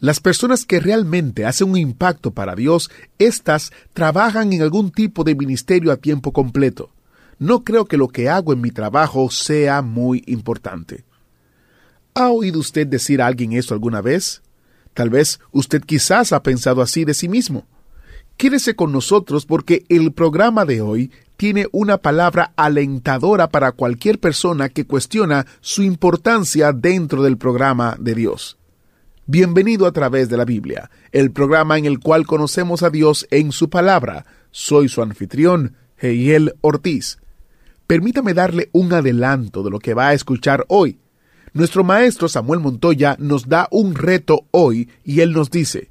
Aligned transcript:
Las 0.00 0.20
personas 0.20 0.64
que 0.64 0.78
realmente 0.78 1.44
hacen 1.44 1.70
un 1.70 1.76
impacto 1.76 2.30
para 2.30 2.54
Dios, 2.54 2.90
estas 3.18 3.72
trabajan 3.92 4.52
en 4.52 4.62
algún 4.62 4.92
tipo 4.92 5.24
de 5.24 5.34
ministerio 5.34 5.90
a 5.90 5.96
tiempo 5.96 6.32
completo. 6.32 6.90
No 7.40 7.64
creo 7.64 7.86
que 7.86 7.96
lo 7.96 8.08
que 8.08 8.28
hago 8.28 8.52
en 8.52 8.60
mi 8.60 8.70
trabajo 8.70 9.30
sea 9.30 9.82
muy 9.82 10.22
importante. 10.26 11.04
¿Ha 12.14 12.30
oído 12.30 12.60
usted 12.60 12.86
decir 12.86 13.20
a 13.20 13.26
alguien 13.26 13.52
esto 13.52 13.74
alguna 13.74 14.00
vez? 14.00 14.42
Tal 14.94 15.10
vez 15.10 15.40
usted 15.52 15.82
quizás 15.82 16.32
ha 16.32 16.42
pensado 16.42 16.82
así 16.82 17.04
de 17.04 17.14
sí 17.14 17.28
mismo. 17.28 17.66
Quédese 18.36 18.76
con 18.76 18.92
nosotros 18.92 19.46
porque 19.46 19.84
el 19.88 20.12
programa 20.12 20.64
de 20.64 20.80
hoy 20.80 21.10
tiene 21.36 21.66
una 21.72 21.98
palabra 21.98 22.52
alentadora 22.56 23.48
para 23.48 23.72
cualquier 23.72 24.20
persona 24.20 24.68
que 24.68 24.86
cuestiona 24.86 25.46
su 25.60 25.82
importancia 25.82 26.72
dentro 26.72 27.22
del 27.22 27.36
programa 27.36 27.96
de 27.98 28.14
Dios. 28.14 28.57
Bienvenido 29.30 29.86
a 29.86 29.92
través 29.92 30.30
de 30.30 30.38
la 30.38 30.46
Biblia, 30.46 30.90
el 31.12 31.32
programa 31.32 31.76
en 31.76 31.84
el 31.84 31.98
cual 31.98 32.26
conocemos 32.26 32.82
a 32.82 32.88
Dios 32.88 33.26
en 33.30 33.52
su 33.52 33.68
palabra. 33.68 34.24
Soy 34.52 34.88
su 34.88 35.02
anfitrión, 35.02 35.76
Heiel 35.98 36.54
Ortiz. 36.62 37.18
Permítame 37.86 38.32
darle 38.32 38.70
un 38.72 38.90
adelanto 38.94 39.62
de 39.62 39.68
lo 39.68 39.80
que 39.80 39.92
va 39.92 40.08
a 40.08 40.14
escuchar 40.14 40.64
hoy. 40.68 40.98
Nuestro 41.52 41.84
maestro 41.84 42.30
Samuel 42.30 42.60
Montoya 42.60 43.16
nos 43.18 43.50
da 43.50 43.68
un 43.70 43.96
reto 43.96 44.46
hoy 44.50 44.88
y 45.04 45.20
él 45.20 45.34
nos 45.34 45.50
dice, 45.50 45.90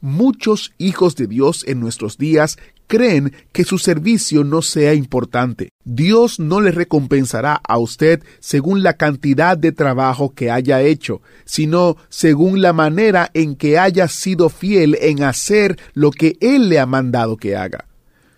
muchos 0.00 0.72
hijos 0.78 1.16
de 1.16 1.26
Dios 1.26 1.66
en 1.68 1.80
nuestros 1.80 2.16
días 2.16 2.56
creen 2.90 3.32
que 3.52 3.62
su 3.62 3.78
servicio 3.78 4.42
no 4.42 4.62
sea 4.62 4.94
importante. 4.94 5.70
Dios 5.84 6.40
no 6.40 6.60
le 6.60 6.72
recompensará 6.72 7.60
a 7.62 7.78
usted 7.78 8.20
según 8.40 8.82
la 8.82 8.94
cantidad 8.94 9.56
de 9.56 9.70
trabajo 9.70 10.34
que 10.34 10.50
haya 10.50 10.82
hecho, 10.82 11.22
sino 11.44 11.96
según 12.08 12.60
la 12.60 12.72
manera 12.72 13.30
en 13.32 13.54
que 13.54 13.78
haya 13.78 14.08
sido 14.08 14.48
fiel 14.48 14.98
en 15.00 15.22
hacer 15.22 15.78
lo 15.94 16.10
que 16.10 16.36
Él 16.40 16.68
le 16.68 16.80
ha 16.80 16.86
mandado 16.86 17.36
que 17.36 17.56
haga. 17.56 17.86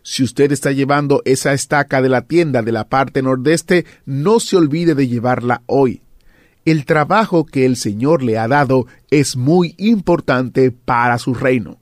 Si 0.02 0.22
usted 0.22 0.52
está 0.52 0.70
llevando 0.70 1.22
esa 1.24 1.54
estaca 1.54 2.02
de 2.02 2.10
la 2.10 2.20
tienda 2.20 2.60
de 2.60 2.72
la 2.72 2.88
parte 2.90 3.22
nordeste, 3.22 3.86
no 4.04 4.38
se 4.38 4.56
olvide 4.56 4.94
de 4.94 5.08
llevarla 5.08 5.62
hoy. 5.64 6.02
El 6.66 6.84
trabajo 6.84 7.46
que 7.46 7.64
el 7.64 7.76
Señor 7.76 8.22
le 8.22 8.36
ha 8.36 8.48
dado 8.48 8.86
es 9.10 9.34
muy 9.34 9.74
importante 9.78 10.70
para 10.72 11.16
su 11.16 11.32
reino. 11.32 11.81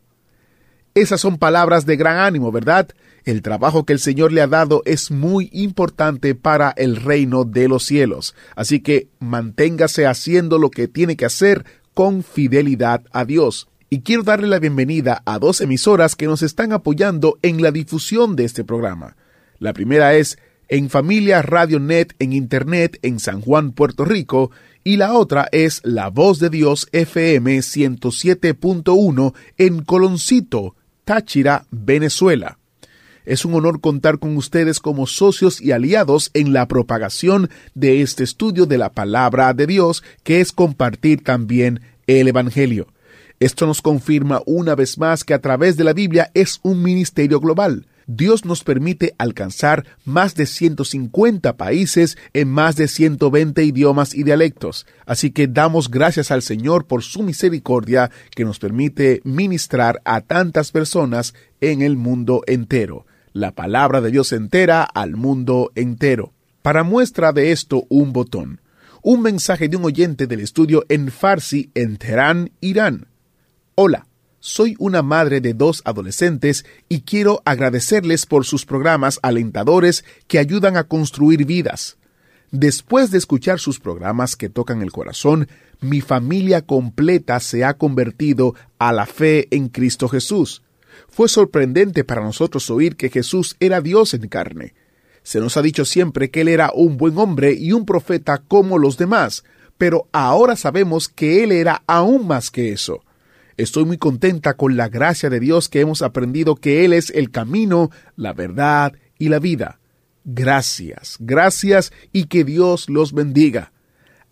Esas 0.94 1.20
son 1.20 1.38
palabras 1.38 1.86
de 1.86 1.96
gran 1.96 2.18
ánimo, 2.18 2.50
¿verdad? 2.50 2.88
El 3.24 3.42
trabajo 3.42 3.84
que 3.84 3.92
el 3.92 4.00
Señor 4.00 4.32
le 4.32 4.40
ha 4.40 4.46
dado 4.46 4.82
es 4.84 5.10
muy 5.10 5.48
importante 5.52 6.34
para 6.34 6.70
el 6.70 6.96
reino 6.96 7.44
de 7.44 7.68
los 7.68 7.84
cielos. 7.84 8.34
Así 8.56 8.80
que 8.80 9.08
manténgase 9.20 10.06
haciendo 10.06 10.58
lo 10.58 10.70
que 10.70 10.88
tiene 10.88 11.16
que 11.16 11.26
hacer 11.26 11.64
con 11.94 12.24
fidelidad 12.24 13.04
a 13.12 13.24
Dios. 13.24 13.68
Y 13.88 14.00
quiero 14.00 14.22
darle 14.22 14.48
la 14.48 14.58
bienvenida 14.58 15.22
a 15.26 15.38
dos 15.38 15.60
emisoras 15.60 16.16
que 16.16 16.26
nos 16.26 16.42
están 16.42 16.72
apoyando 16.72 17.38
en 17.42 17.62
la 17.62 17.70
difusión 17.70 18.36
de 18.36 18.44
este 18.44 18.64
programa. 18.64 19.16
La 19.58 19.72
primera 19.72 20.14
es 20.14 20.38
En 20.68 20.90
Familia 20.90 21.42
Radio 21.42 21.78
Net 21.78 22.14
en 22.18 22.32
Internet 22.32 22.98
en 23.02 23.20
San 23.20 23.40
Juan, 23.40 23.72
Puerto 23.72 24.04
Rico, 24.04 24.50
y 24.82 24.96
la 24.96 25.12
otra 25.12 25.48
es 25.52 25.80
La 25.84 26.08
Voz 26.08 26.38
de 26.38 26.50
Dios 26.50 26.88
FM 26.92 27.58
107.1 27.58 29.34
en 29.58 29.82
Coloncito, 29.82 30.76
Venezuela. 31.70 32.58
Es 33.24 33.44
un 33.44 33.54
honor 33.54 33.80
contar 33.80 34.18
con 34.18 34.36
ustedes 34.36 34.78
como 34.78 35.06
socios 35.06 35.60
y 35.60 35.72
aliados 35.72 36.30
en 36.34 36.52
la 36.52 36.68
propagación 36.68 37.50
de 37.74 38.00
este 38.02 38.22
estudio 38.22 38.64
de 38.66 38.78
la 38.78 38.92
palabra 38.92 39.52
de 39.52 39.66
Dios, 39.66 40.02
que 40.22 40.40
es 40.40 40.52
compartir 40.52 41.22
también 41.22 41.80
el 42.06 42.28
Evangelio. 42.28 42.86
Esto 43.40 43.66
nos 43.66 43.82
confirma 43.82 44.42
una 44.46 44.74
vez 44.74 44.98
más 44.98 45.24
que 45.24 45.34
a 45.34 45.40
través 45.40 45.76
de 45.76 45.84
la 45.84 45.92
Biblia 45.92 46.30
es 46.34 46.60
un 46.62 46.82
ministerio 46.82 47.40
global. 47.40 47.86
Dios 48.12 48.44
nos 48.44 48.64
permite 48.64 49.14
alcanzar 49.18 49.86
más 50.04 50.34
de 50.34 50.46
150 50.46 51.56
países 51.56 52.18
en 52.32 52.48
más 52.48 52.74
de 52.74 52.88
120 52.88 53.62
idiomas 53.62 54.16
y 54.16 54.24
dialectos. 54.24 54.84
Así 55.06 55.30
que 55.30 55.46
damos 55.46 55.92
gracias 55.92 56.32
al 56.32 56.42
Señor 56.42 56.88
por 56.88 57.04
su 57.04 57.22
misericordia 57.22 58.10
que 58.34 58.44
nos 58.44 58.58
permite 58.58 59.20
ministrar 59.22 60.02
a 60.04 60.22
tantas 60.22 60.72
personas 60.72 61.34
en 61.60 61.82
el 61.82 61.96
mundo 61.96 62.42
entero. 62.48 63.06
La 63.32 63.52
palabra 63.52 64.00
de 64.00 64.10
Dios 64.10 64.32
entera 64.32 64.82
al 64.82 65.14
mundo 65.14 65.70
entero. 65.76 66.32
Para 66.62 66.82
muestra 66.82 67.32
de 67.32 67.52
esto, 67.52 67.84
un 67.88 68.12
botón. 68.12 68.60
Un 69.02 69.22
mensaje 69.22 69.68
de 69.68 69.76
un 69.76 69.84
oyente 69.84 70.26
del 70.26 70.40
estudio 70.40 70.84
en 70.88 71.12
Farsi 71.12 71.70
en 71.74 71.96
Teherán, 71.96 72.50
Irán. 72.60 73.06
Hola. 73.76 74.09
Soy 74.42 74.74
una 74.78 75.02
madre 75.02 75.42
de 75.42 75.52
dos 75.52 75.82
adolescentes 75.84 76.64
y 76.88 77.02
quiero 77.02 77.42
agradecerles 77.44 78.24
por 78.24 78.46
sus 78.46 78.64
programas 78.64 79.20
alentadores 79.22 80.02
que 80.28 80.38
ayudan 80.38 80.78
a 80.78 80.84
construir 80.84 81.44
vidas. 81.44 81.98
Después 82.50 83.10
de 83.10 83.18
escuchar 83.18 83.60
sus 83.60 83.80
programas 83.80 84.36
que 84.36 84.48
tocan 84.48 84.80
el 84.80 84.92
corazón, 84.92 85.46
mi 85.82 86.00
familia 86.00 86.62
completa 86.62 87.38
se 87.38 87.64
ha 87.64 87.74
convertido 87.74 88.54
a 88.78 88.94
la 88.94 89.04
fe 89.04 89.46
en 89.50 89.68
Cristo 89.68 90.08
Jesús. 90.08 90.62
Fue 91.10 91.28
sorprendente 91.28 92.02
para 92.02 92.22
nosotros 92.22 92.70
oír 92.70 92.96
que 92.96 93.10
Jesús 93.10 93.56
era 93.60 93.82
Dios 93.82 94.14
en 94.14 94.26
carne. 94.28 94.72
Se 95.22 95.38
nos 95.38 95.58
ha 95.58 95.62
dicho 95.62 95.84
siempre 95.84 96.30
que 96.30 96.40
Él 96.40 96.48
era 96.48 96.70
un 96.74 96.96
buen 96.96 97.18
hombre 97.18 97.52
y 97.52 97.72
un 97.72 97.84
profeta 97.84 98.38
como 98.38 98.78
los 98.78 98.96
demás, 98.96 99.44
pero 99.76 100.08
ahora 100.12 100.56
sabemos 100.56 101.08
que 101.08 101.44
Él 101.44 101.52
era 101.52 101.82
aún 101.86 102.26
más 102.26 102.50
que 102.50 102.72
eso. 102.72 103.02
Estoy 103.60 103.84
muy 103.84 103.98
contenta 103.98 104.54
con 104.54 104.78
la 104.78 104.88
gracia 104.88 105.28
de 105.28 105.38
Dios 105.38 105.68
que 105.68 105.80
hemos 105.80 106.00
aprendido 106.00 106.56
que 106.56 106.86
Él 106.86 106.94
es 106.94 107.10
el 107.10 107.30
camino, 107.30 107.90
la 108.16 108.32
verdad 108.32 108.94
y 109.18 109.28
la 109.28 109.38
vida. 109.38 109.80
Gracias, 110.24 111.18
gracias 111.20 111.92
y 112.10 112.24
que 112.24 112.44
Dios 112.44 112.88
los 112.88 113.12
bendiga. 113.12 113.72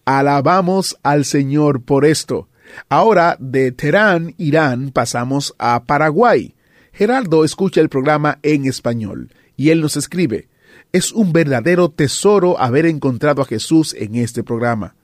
Alabamos 0.06 0.97
al 1.03 1.27
Señor 1.27 1.83
por 1.83 2.06
esto. 2.06 2.49
Ahora 2.88 3.37
de 3.38 3.71
Teherán, 3.71 4.34
Irán, 4.38 4.93
pasamos 4.93 5.55
a 5.59 5.84
Paraguay. 5.84 6.55
Gerardo 6.94 7.44
escucha 7.44 7.83
el 7.83 7.91
programa 7.91 8.38
en 8.43 8.65
español 8.65 9.31
y 9.59 9.69
él 9.69 9.83
nos 9.83 9.99
escribe, 9.99 10.49
es 10.93 11.12
un 11.12 11.34
verdadero 11.34 11.91
tesoro 11.91 12.59
haber 12.59 12.87
encontrado 12.87 13.43
a 13.43 13.44
Jesús 13.44 13.94
en 13.99 14.15
este 14.15 14.43
programa. 14.43 14.97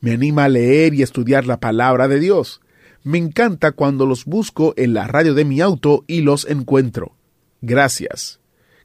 Me 0.00 0.12
anima 0.12 0.44
a 0.44 0.48
leer 0.48 0.94
y 0.94 1.02
estudiar 1.02 1.46
la 1.48 1.58
palabra 1.58 2.06
de 2.06 2.20
Dios. 2.20 2.60
Me 3.04 3.18
encanta 3.18 3.72
cuando 3.72 4.06
los 4.06 4.24
busco 4.24 4.74
en 4.76 4.94
la 4.94 5.06
radio 5.06 5.34
de 5.34 5.44
mi 5.44 5.60
auto 5.60 6.04
y 6.06 6.20
los 6.20 6.46
encuentro. 6.48 7.16
Gracias. 7.60 8.40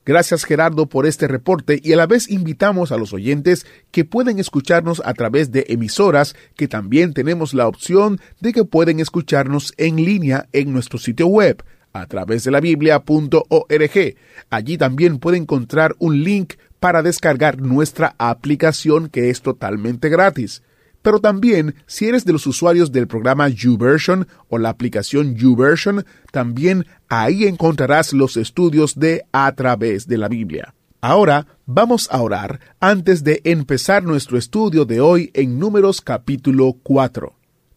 Gracias 0.08 0.46
Gerardo 0.46 0.88
por 0.88 1.06
este 1.06 1.28
reporte 1.28 1.82
y 1.84 1.92
a 1.92 1.98
la 1.98 2.08
vez 2.08 2.30
invitamos 2.30 2.94
a 2.94 2.98
los 2.98 3.12
oyentes 3.12 3.66
que 3.92 4.06
pueden 4.06 4.40
escucharnos 4.40 5.02
a 5.04 5.14
través 5.14 5.52
de 5.52 5.66
emisoras 5.68 6.34
que 6.56 6.70
también 6.70 7.14
tenemos 7.14 7.54
la 7.54 7.68
opción 7.68 8.22
de 8.40 8.54
que 8.54 8.64
pueden 8.64 9.02
escucharnos 9.02 9.74
en 9.75 9.98
línea 9.98 10.48
en 10.54 10.72
nuestro 10.72 10.98
sitio 10.98 11.28
web 11.28 11.62
a 11.92 12.06
través 12.06 12.46
de 12.46 12.52
la 12.52 12.62
biblia.org. 12.62 14.16
Allí 14.50 14.78
también 14.78 15.20
puede 15.20 15.38
encontrar 15.38 15.96
un 16.00 16.24
link 16.24 16.54
para 16.80 17.02
descargar 17.02 17.62
nuestra 17.62 18.16
aplicación 18.18 19.10
que 19.10 19.30
es 19.30 19.42
totalmente 19.42 20.08
gratis. 20.08 20.63
Pero 21.07 21.21
también, 21.21 21.74
si 21.86 22.09
eres 22.09 22.25
de 22.25 22.33
los 22.33 22.45
usuarios 22.48 22.92
del 22.92 23.07
programa 23.07 23.48
YouVersion 23.48 24.27
o 24.50 24.57
la 24.57 24.68
aplicación 24.68 25.36
YouVersion, 25.36 26.06
también 26.33 26.86
ahí 27.07 27.45
encontrarás 27.45 28.12
los 28.12 28.36
estudios 28.36 29.00
de 29.00 29.24
A 29.31 29.50
través 29.56 30.09
de 30.09 30.18
la 30.18 30.27
Biblia. 30.27 30.75
Ahora 31.00 31.48
vamos 31.65 32.09
a 32.12 32.21
orar 32.21 32.59
antes 32.81 33.24
de 33.24 33.39
empezar 33.45 34.04
nuestro 34.04 34.38
estudio 34.38 34.83
de 34.83 35.00
hoy 35.00 35.31
en 35.33 35.57
Números 35.57 36.01
capítulo 36.01 36.74
4. 36.83 37.33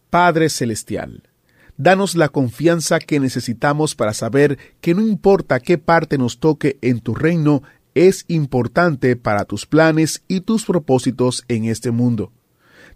Padre 0.09 0.49
Celestial, 0.49 1.23
danos 1.77 2.15
la 2.15 2.27
confianza 2.27 2.99
que 2.99 3.21
necesitamos 3.21 3.95
para 3.95 4.13
saber 4.13 4.57
que 4.81 4.93
no 4.93 5.07
importa 5.07 5.61
qué 5.61 5.77
parte 5.77 6.17
nos 6.17 6.37
toque 6.41 6.79
en 6.81 6.99
tu 6.99 7.15
reino, 7.15 7.63
es 7.95 8.25
importante 8.27 9.15
para 9.15 9.45
tus 9.45 9.65
planes 9.65 10.21
y 10.27 10.41
tus 10.41 10.65
propósitos 10.65 11.45
en 11.47 11.63
este 11.63 11.91
mundo. 11.91 12.33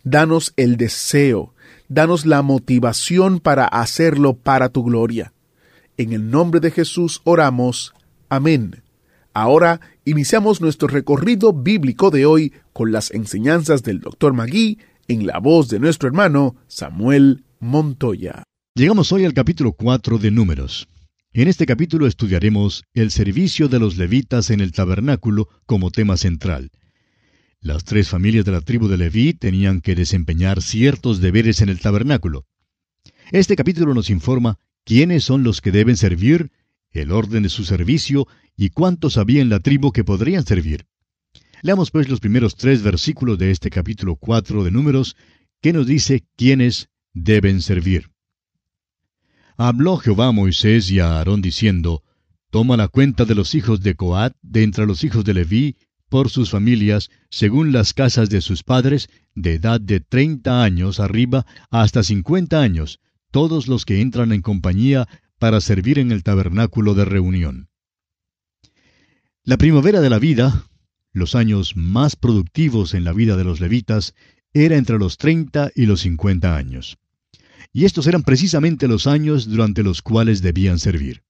Danos 0.05 0.53
el 0.55 0.77
deseo 0.77 1.55
danos 1.87 2.25
la 2.25 2.41
motivación 2.41 3.39
para 3.39 3.65
hacerlo 3.65 4.35
para 4.35 4.69
tu 4.69 4.83
gloria. 4.83 5.33
En 5.97 6.13
el 6.13 6.29
nombre 6.29 6.59
de 6.59 6.71
Jesús 6.71 7.21
oramos. 7.23 7.93
Amén. 8.29 8.83
Ahora 9.33 9.81
iniciamos 10.05 10.61
nuestro 10.61 10.87
recorrido 10.87 11.53
bíblico 11.53 12.09
de 12.09 12.25
hoy 12.25 12.53
con 12.73 12.91
las 12.91 13.11
enseñanzas 13.11 13.83
del 13.83 13.99
Dr. 13.99 14.33
Magui 14.33 14.79
en 15.07 15.27
la 15.27 15.39
voz 15.39 15.69
de 15.69 15.79
nuestro 15.79 16.07
hermano 16.07 16.55
Samuel 16.67 17.43
Montoya. 17.59 18.43
Llegamos 18.75 19.11
hoy 19.11 19.25
al 19.25 19.33
capítulo 19.33 19.73
4 19.73 20.17
de 20.17 20.31
Números. 20.31 20.87
En 21.33 21.49
este 21.49 21.65
capítulo 21.65 22.07
estudiaremos 22.07 22.83
el 22.93 23.11
servicio 23.11 23.67
de 23.67 23.79
los 23.79 23.97
levitas 23.97 24.49
en 24.51 24.61
el 24.61 24.71
tabernáculo 24.71 25.49
como 25.65 25.91
tema 25.91 26.15
central. 26.15 26.71
Las 27.65 27.83
tres 27.83 28.09
familias 28.09 28.45
de 28.45 28.51
la 28.51 28.61
tribu 28.61 28.87
de 28.87 28.95
Leví 28.95 29.33
tenían 29.33 29.81
que 29.81 29.95
desempeñar 29.95 30.61
ciertos 30.61 31.19
deberes 31.19 31.61
en 31.61 31.69
el 31.69 31.79
tabernáculo. 31.79 32.45
Este 33.31 33.55
capítulo 33.55 33.95
nos 33.95 34.11
informa 34.11 34.59
quiénes 34.83 35.23
son 35.23 35.43
los 35.43 35.61
que 35.61 35.71
deben 35.71 35.97
servir, 35.97 36.51
el 36.91 37.11
orden 37.11 37.41
de 37.41 37.49
su 37.49 37.65
servicio 37.65 38.27
y 38.55 38.69
cuántos 38.69 39.17
había 39.17 39.41
en 39.41 39.49
la 39.49 39.61
tribu 39.61 39.91
que 39.91 40.03
podrían 40.03 40.45
servir. 40.45 40.85
Leamos 41.63 41.89
pues 41.89 42.07
los 42.07 42.19
primeros 42.19 42.55
tres 42.55 42.83
versículos 42.83 43.39
de 43.39 43.49
este 43.49 43.71
capítulo 43.71 44.15
4 44.15 44.63
de 44.63 44.69
Números, 44.69 45.17
que 45.59 45.73
nos 45.73 45.87
dice 45.87 46.23
quiénes 46.35 46.89
deben 47.15 47.63
servir. 47.63 48.11
Habló 49.57 49.97
Jehová 49.97 50.27
a 50.27 50.31
Moisés 50.31 50.91
y 50.91 50.99
a 50.99 51.17
Aarón 51.17 51.41
diciendo, 51.41 52.03
Toma 52.51 52.77
la 52.77 52.89
cuenta 52.89 53.25
de 53.25 53.33
los 53.33 53.55
hijos 53.55 53.81
de 53.81 53.95
Coat 53.95 54.35
de 54.43 54.61
entre 54.61 54.85
los 54.85 55.03
hijos 55.03 55.25
de 55.25 55.33
Leví, 55.33 55.77
por 56.15 56.29
sus 56.29 56.49
familias, 56.49 57.09
según 57.29 57.73
las 57.73 57.93
casas 57.93 58.29
de 58.29 58.39
sus 58.39 58.63
padres, 58.63 59.09
de 59.35 59.55
edad 59.55 59.81
de 59.81 59.99
treinta 59.99 60.63
años 60.63 61.01
arriba 61.01 61.45
hasta 61.69 62.03
cincuenta 62.03 62.61
años, 62.61 63.01
todos 63.31 63.67
los 63.67 63.83
que 63.83 63.99
entran 63.99 64.31
en 64.31 64.41
compañía 64.41 65.09
para 65.39 65.59
servir 65.59 65.99
en 65.99 66.13
el 66.13 66.23
tabernáculo 66.23 66.93
de 66.93 67.03
reunión. 67.03 67.67
La 69.43 69.57
primavera 69.57 69.99
de 69.99 70.09
la 70.09 70.17
vida, 70.17 70.69
los 71.11 71.35
años 71.35 71.75
más 71.75 72.15
productivos 72.15 72.93
en 72.93 73.03
la 73.03 73.11
vida 73.11 73.35
de 73.35 73.43
los 73.43 73.59
levitas, 73.59 74.15
era 74.53 74.77
entre 74.77 74.97
los 74.97 75.17
treinta 75.17 75.69
y 75.75 75.85
los 75.85 75.99
cincuenta 75.99 76.55
años 76.55 76.97
y 77.73 77.83
estos 77.83 78.07
eran 78.07 78.23
precisamente 78.23 78.87
los 78.87 79.05
años 79.05 79.49
durante 79.49 79.83
los 79.83 80.01
cuales 80.01 80.41
debían 80.41 80.79
servir. 80.79 81.23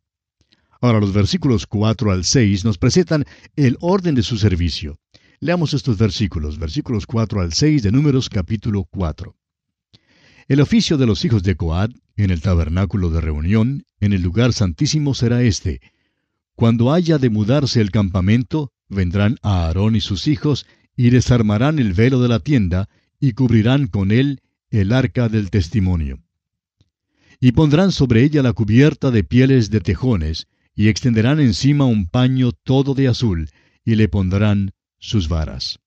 Ahora 0.82 1.00
los 1.00 1.14
versículos 1.14 1.66
4 1.68 2.12
al 2.12 2.24
6 2.24 2.66
nos 2.66 2.78
presentan 2.78 3.26
el 3.56 3.78
orden 3.82 4.16
de 4.16 4.24
su 4.24 4.38
servicio. 4.38 4.98
Leamos 5.40 5.74
estos 5.74 5.98
versículos, 5.98 6.60
versículos 6.60 7.06
4 7.06 7.42
al 7.42 7.54
6 7.54 7.84
de 7.84 7.92
Números 7.92 8.30
capítulo 8.30 8.86
4. 8.86 9.36
El 10.48 10.62
oficio 10.62 10.98
de 10.98 11.06
los 11.06 11.26
hijos 11.26 11.44
de 11.44 11.56
Coad 11.56 11.92
en 12.18 12.32
el 12.32 12.42
tabernáculo 12.42 13.10
de 13.10 13.22
reunión, 13.22 13.86
en 14.00 14.14
el 14.14 14.22
lugar 14.22 14.54
santísimo 14.54 15.14
será 15.14 15.42
este. 15.42 15.82
Cuando 16.56 16.94
haya 16.94 17.18
de 17.18 17.30
mudarse 17.30 17.82
el 17.82 17.92
campamento, 17.92 18.72
vendrán 18.88 19.38
a 19.42 19.66
Aarón 19.66 19.96
y 19.96 20.02
sus 20.02 20.28
hijos 20.28 20.66
y 20.96 21.10
desarmarán 21.10 21.80
el 21.80 21.94
velo 21.94 22.22
de 22.22 22.30
la 22.30 22.40
tienda 22.40 22.88
y 23.20 23.34
cubrirán 23.34 23.88
con 23.88 24.12
él 24.12 24.42
el 24.70 24.94
arca 24.94 25.30
del 25.30 25.50
testimonio 25.50 26.20
y 27.40 27.52
pondrán 27.52 27.92
sobre 27.92 28.24
ella 28.24 28.42
la 28.42 28.54
cubierta 28.54 29.12
de 29.12 29.24
pieles 29.24 29.70
de 29.70 29.82
tejones, 29.82 30.48
y 30.76 30.90
extenderán 30.90 31.40
encima 31.40 31.86
un 31.86 32.08
paño 32.08 32.52
todo 32.52 32.94
de 32.94 33.08
azul, 33.08 33.50
y 33.86 33.96
le 33.96 34.08
pondrán 34.10 34.74
sus 35.00 35.30
varas. 35.30 35.80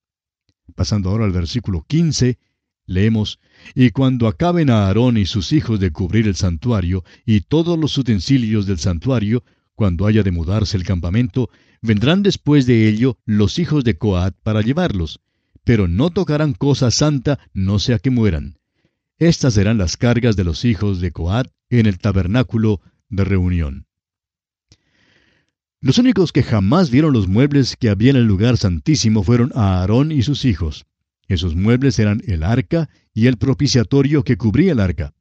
Pasando 0.74 1.10
ahora 1.10 1.24
al 1.24 1.32
versículo 1.32 1.84
15, 1.86 2.38
leemos, 2.86 3.38
Y 3.74 3.90
cuando 3.90 4.26
acaben 4.26 4.70
a 4.70 4.86
Aarón 4.86 5.16
y 5.18 5.26
sus 5.26 5.52
hijos 5.52 5.78
de 5.78 5.90
cubrir 5.90 6.26
el 6.26 6.36
santuario, 6.36 7.04
y 7.26 7.42
todos 7.42 7.78
los 7.78 7.96
utensilios 7.98 8.66
del 8.66 8.78
santuario, 8.78 9.44
cuando 9.74 10.06
haya 10.06 10.22
de 10.22 10.32
mudarse 10.32 10.76
el 10.76 10.84
campamento, 10.84 11.50
vendrán 11.82 12.22
después 12.22 12.66
de 12.66 12.88
ello 12.88 13.18
los 13.24 13.58
hijos 13.58 13.84
de 13.84 13.96
Coat 13.96 14.34
para 14.42 14.62
llevarlos, 14.62 15.20
pero 15.64 15.86
no 15.86 16.10
tocarán 16.10 16.54
cosa 16.54 16.90
santa, 16.90 17.38
no 17.52 17.78
sea 17.78 17.98
que 17.98 18.10
mueran. 18.10 18.58
Estas 19.18 19.54
serán 19.54 19.78
las 19.78 19.96
cargas 19.96 20.36
de 20.36 20.44
los 20.44 20.64
hijos 20.64 21.00
de 21.00 21.12
Coat 21.12 21.48
en 21.70 21.86
el 21.86 21.98
tabernáculo 21.98 22.80
de 23.08 23.24
reunión. 23.24 23.87
Los 25.80 25.98
únicos 25.98 26.32
que 26.32 26.42
jamás 26.42 26.90
vieron 26.90 27.12
los 27.12 27.28
muebles 27.28 27.76
que 27.76 27.88
había 27.88 28.10
en 28.10 28.16
el 28.16 28.24
lugar 28.24 28.56
santísimo 28.56 29.22
fueron 29.22 29.52
Aarón 29.54 30.10
y 30.10 30.22
sus 30.22 30.44
hijos. 30.44 30.86
Esos 31.28 31.54
muebles 31.54 31.98
eran 31.98 32.20
el 32.26 32.42
arca 32.42 32.88
y 33.14 33.26
el 33.26 33.36
propiciatorio 33.36 34.24
que 34.24 34.36
cubría 34.36 34.72
el 34.72 34.80
arca. 34.80 35.14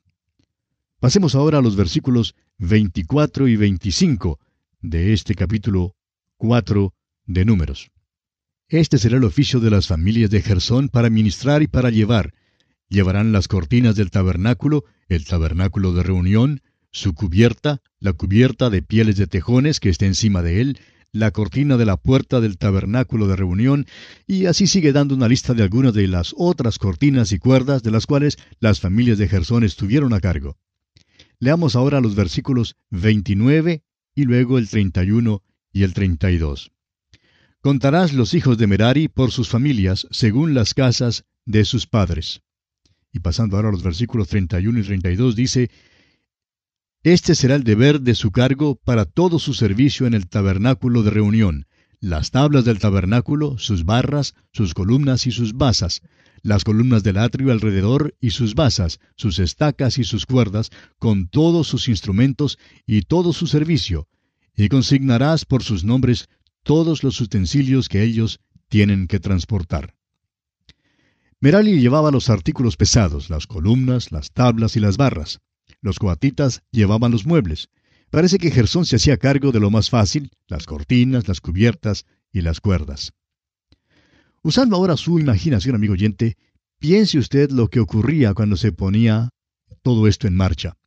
Pasemos 1.00 1.36
ahora 1.36 1.60
a 1.60 1.62
los 1.62 1.76
versículos 1.76 2.36
24 2.58 3.48
y 3.48 3.56
25 3.56 4.40
de 4.82 5.14
este 5.14 5.36
capítulo 5.36 5.96
4 6.38 6.94
de 7.26 7.46
Números. 7.46 7.92
Este 8.68 8.98
será 8.98 9.18
el 9.18 9.26
oficio 9.26 9.60
de 9.60 9.70
las 9.70 9.88
familias 9.88 10.32
de 10.32 10.42
Gersón 10.42 10.90
para 10.90 11.10
ministrar 11.10 11.62
y 11.62 11.68
para 11.68 11.92
llevar, 11.92 12.34
Llevarán 12.90 13.34
las 13.34 13.50
cortinas 13.50 13.96
del 13.96 14.12
tabernáculo, 14.12 14.86
el 15.10 15.26
tabernáculo 15.26 15.92
de 15.92 16.04
reunión, 16.04 16.62
su 16.92 17.14
cubierta, 17.14 17.82
la 18.00 18.14
cubierta 18.14 18.70
de 18.70 18.82
pieles 18.82 19.18
de 19.18 19.28
tejones 19.28 19.80
que 19.80 19.90
esté 19.90 20.06
encima 20.06 20.42
de 20.42 20.62
él, 20.62 20.80
la 21.12 21.32
cortina 21.32 21.78
de 21.78 21.86
la 21.86 21.98
puerta 21.98 22.42
del 22.42 22.58
tabernáculo 22.58 23.28
de 23.28 23.36
reunión, 23.36 23.86
y 24.28 24.46
así 24.46 24.68
sigue 24.68 24.92
dando 24.92 25.16
una 25.16 25.28
lista 25.28 25.54
de 25.54 25.64
algunas 25.64 25.94
de 25.94 26.08
las 26.08 26.34
otras 26.38 26.78
cortinas 26.78 27.32
y 27.32 27.40
cuerdas 27.40 27.84
de 27.84 27.92
las 27.92 28.06
cuales 28.06 28.38
las 28.60 28.80
familias 28.80 29.18
de 29.18 29.28
Gersón 29.28 29.64
estuvieron 29.64 30.14
a 30.14 30.20
cargo. 30.20 30.58
Leamos 31.40 31.76
ahora 31.76 32.02
los 32.02 32.16
versículos 32.16 32.76
29 32.90 33.84
y 34.16 34.24
luego 34.24 34.58
el 34.58 34.68
31 34.68 35.44
y 35.72 35.84
el 35.84 35.94
32. 35.94 36.72
Contarás 37.62 38.14
los 38.14 38.34
hijos 38.34 38.58
de 38.58 38.68
Merari 38.68 39.08
por 39.08 39.32
sus 39.32 39.50
familias 39.50 40.08
según 40.12 40.54
las 40.54 40.74
casas 40.74 41.26
de 41.46 41.66
sus 41.66 41.86
padres. 41.86 42.42
Y 43.12 43.20
pasando 43.20 43.56
ahora 43.56 43.70
a 43.70 43.72
los 43.72 43.84
versículos 43.84 44.28
31 44.28 44.80
y 44.80 44.84
32 44.84 45.36
dice, 45.36 45.72
Este 47.04 47.36
será 47.36 47.56
el 47.56 47.64
deber 47.64 48.02
de 48.02 48.16
su 48.16 48.32
cargo 48.32 48.76
para 48.76 49.06
todo 49.06 49.40
su 49.40 49.54
servicio 49.54 50.08
en 50.08 50.14
el 50.14 50.28
tabernáculo 50.28 51.04
de 51.04 51.12
reunión, 51.12 51.68
las 52.00 52.32
tablas 52.32 52.66
del 52.66 52.80
tabernáculo, 52.80 53.58
sus 53.58 53.86
barras, 53.86 54.34
sus 54.52 54.74
columnas 54.74 55.28
y 55.28 55.32
sus 55.32 55.54
basas, 55.54 56.02
las 56.42 56.64
columnas 56.64 57.04
del 57.04 57.18
atrio 57.18 57.52
alrededor 57.52 58.16
y 58.20 58.32
sus 58.32 58.56
basas, 58.56 59.00
sus 59.16 59.40
estacas 59.40 59.98
y 59.98 60.04
sus 60.04 60.26
cuerdas, 60.26 60.72
con 61.00 61.28
todos 61.28 61.68
sus 61.68 61.88
instrumentos 61.88 62.58
y 62.86 63.04
todo 63.04 63.34
su 63.34 63.48
servicio, 63.48 64.08
y 64.56 64.70
consignarás 64.70 65.46
por 65.46 65.64
sus 65.64 65.84
nombres 65.84 66.30
todos 66.64 67.04
los 67.04 67.22
utensilios 67.22 67.90
que 67.90 68.04
ellos 68.04 68.40
tienen 68.70 69.08
que 69.08 69.20
transportar. 69.20 69.96
Merali 71.40 71.80
llevaba 71.80 72.12
los 72.12 72.30
artículos 72.30 72.78
pesados, 72.78 73.30
las 73.30 73.46
columnas, 73.46 74.12
las 74.12 74.32
tablas 74.32 74.76
y 74.76 74.80
las 74.80 74.98
barras. 74.98 75.40
Los 75.82 76.00
coatitas 76.00 76.64
llevaban 76.72 77.12
los 77.12 77.26
muebles. 77.26 77.70
Parece 78.10 78.38
que 78.38 78.52
Gersón 78.52 78.86
se 78.86 78.96
hacía 78.96 79.18
cargo 79.18 79.52
de 79.52 79.60
lo 79.60 79.70
más 79.70 79.90
fácil, 79.90 80.32
las 80.48 80.66
cortinas, 80.66 81.28
las 81.28 81.42
cubiertas 81.42 82.06
y 82.32 82.42
las 82.42 82.62
cuerdas. 82.62 83.14
Usando 84.42 84.76
ahora 84.76 84.96
su 84.98 85.20
imaginación, 85.20 85.76
amigo 85.76 85.94
oyente, 85.94 86.38
piense 86.80 87.20
usted 87.20 87.52
lo 87.52 87.70
que 87.70 87.80
ocurría 87.80 88.34
cuando 88.34 88.56
se 88.56 88.72
ponía 88.72 89.30
todo 89.82 90.08
esto 90.08 90.28
en 90.28 90.36
marcha. 90.36 90.78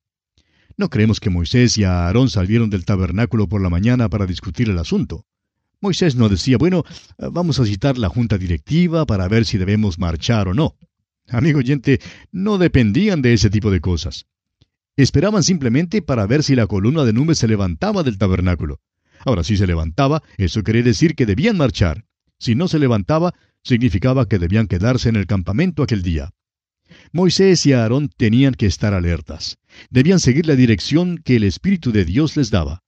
No 0.76 0.88
creemos 0.88 1.20
que 1.20 1.30
Moisés 1.30 1.76
y 1.76 1.84
Aarón 1.84 2.30
salieron 2.30 2.70
del 2.70 2.86
tabernáculo 2.86 3.48
por 3.48 3.60
la 3.60 3.68
mañana 3.68 4.08
para 4.08 4.26
discutir 4.26 4.70
el 4.70 4.78
asunto. 4.78 5.26
Moisés 5.82 6.16
no 6.16 6.28
decía, 6.28 6.56
bueno, 6.58 6.84
vamos 7.18 7.58
a 7.60 7.66
citar 7.66 7.98
la 7.98 8.08
junta 8.08 8.38
directiva 8.38 9.06
para 9.06 9.28
ver 9.28 9.44
si 9.44 9.58
debemos 9.58 9.98
marchar 9.98 10.48
o 10.48 10.54
no. 10.54 10.76
Amigo 11.28 11.58
oyente, 11.58 12.00
no 12.32 12.58
dependían 12.58 13.22
de 13.22 13.34
ese 13.34 13.50
tipo 13.50 13.70
de 13.70 13.80
cosas. 13.80 14.26
Esperaban 15.02 15.42
simplemente 15.42 16.02
para 16.02 16.26
ver 16.26 16.42
si 16.42 16.54
la 16.54 16.66
columna 16.66 17.04
de 17.04 17.12
nubes 17.12 17.38
se 17.38 17.48
levantaba 17.48 18.02
del 18.02 18.18
tabernáculo. 18.18 18.80
Ahora, 19.24 19.44
si 19.44 19.56
se 19.56 19.66
levantaba, 19.66 20.22
eso 20.36 20.62
quería 20.62 20.82
decir 20.82 21.14
que 21.14 21.26
debían 21.26 21.56
marchar. 21.56 22.04
Si 22.38 22.54
no 22.54 22.68
se 22.68 22.78
levantaba, 22.78 23.34
significaba 23.62 24.28
que 24.28 24.38
debían 24.38 24.66
quedarse 24.66 25.08
en 25.08 25.16
el 25.16 25.26
campamento 25.26 25.82
aquel 25.82 26.02
día. 26.02 26.30
Moisés 27.12 27.64
y 27.66 27.72
Aarón 27.72 28.10
tenían 28.14 28.54
que 28.54 28.66
estar 28.66 28.92
alertas. 28.92 29.58
Debían 29.88 30.20
seguir 30.20 30.46
la 30.46 30.56
dirección 30.56 31.18
que 31.18 31.36
el 31.36 31.44
Espíritu 31.44 31.92
de 31.92 32.04
Dios 32.04 32.36
les 32.36 32.50
daba 32.50 32.82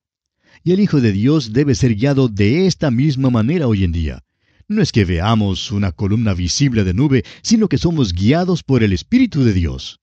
y 0.64 0.73
el 0.73 0.81
Hijo 0.81 1.00
de 1.00 1.12
Dios 1.12 1.52
debe 1.52 1.75
ser 1.75 1.95
guiado 1.95 2.28
de 2.28 2.66
esta 2.66 2.90
misma 2.90 3.31
manera 3.31 3.66
hoy 3.66 3.85
en 3.85 3.92
día. 3.92 4.25
No 4.69 4.81
es 4.81 4.92
que 4.92 5.04
veamos 5.04 5.73
una 5.73 5.92
columna 5.92 6.35
visible 6.35 6.85
de 6.85 6.95
nube, 6.95 7.25
sino 7.42 7.69
que 7.69 7.78
somos 7.78 8.12
guiados 8.12 8.62
por 8.62 8.83
el 8.83 8.92
Espíritu 8.92 9.45
de 9.45 9.52
Dios. 9.52 10.01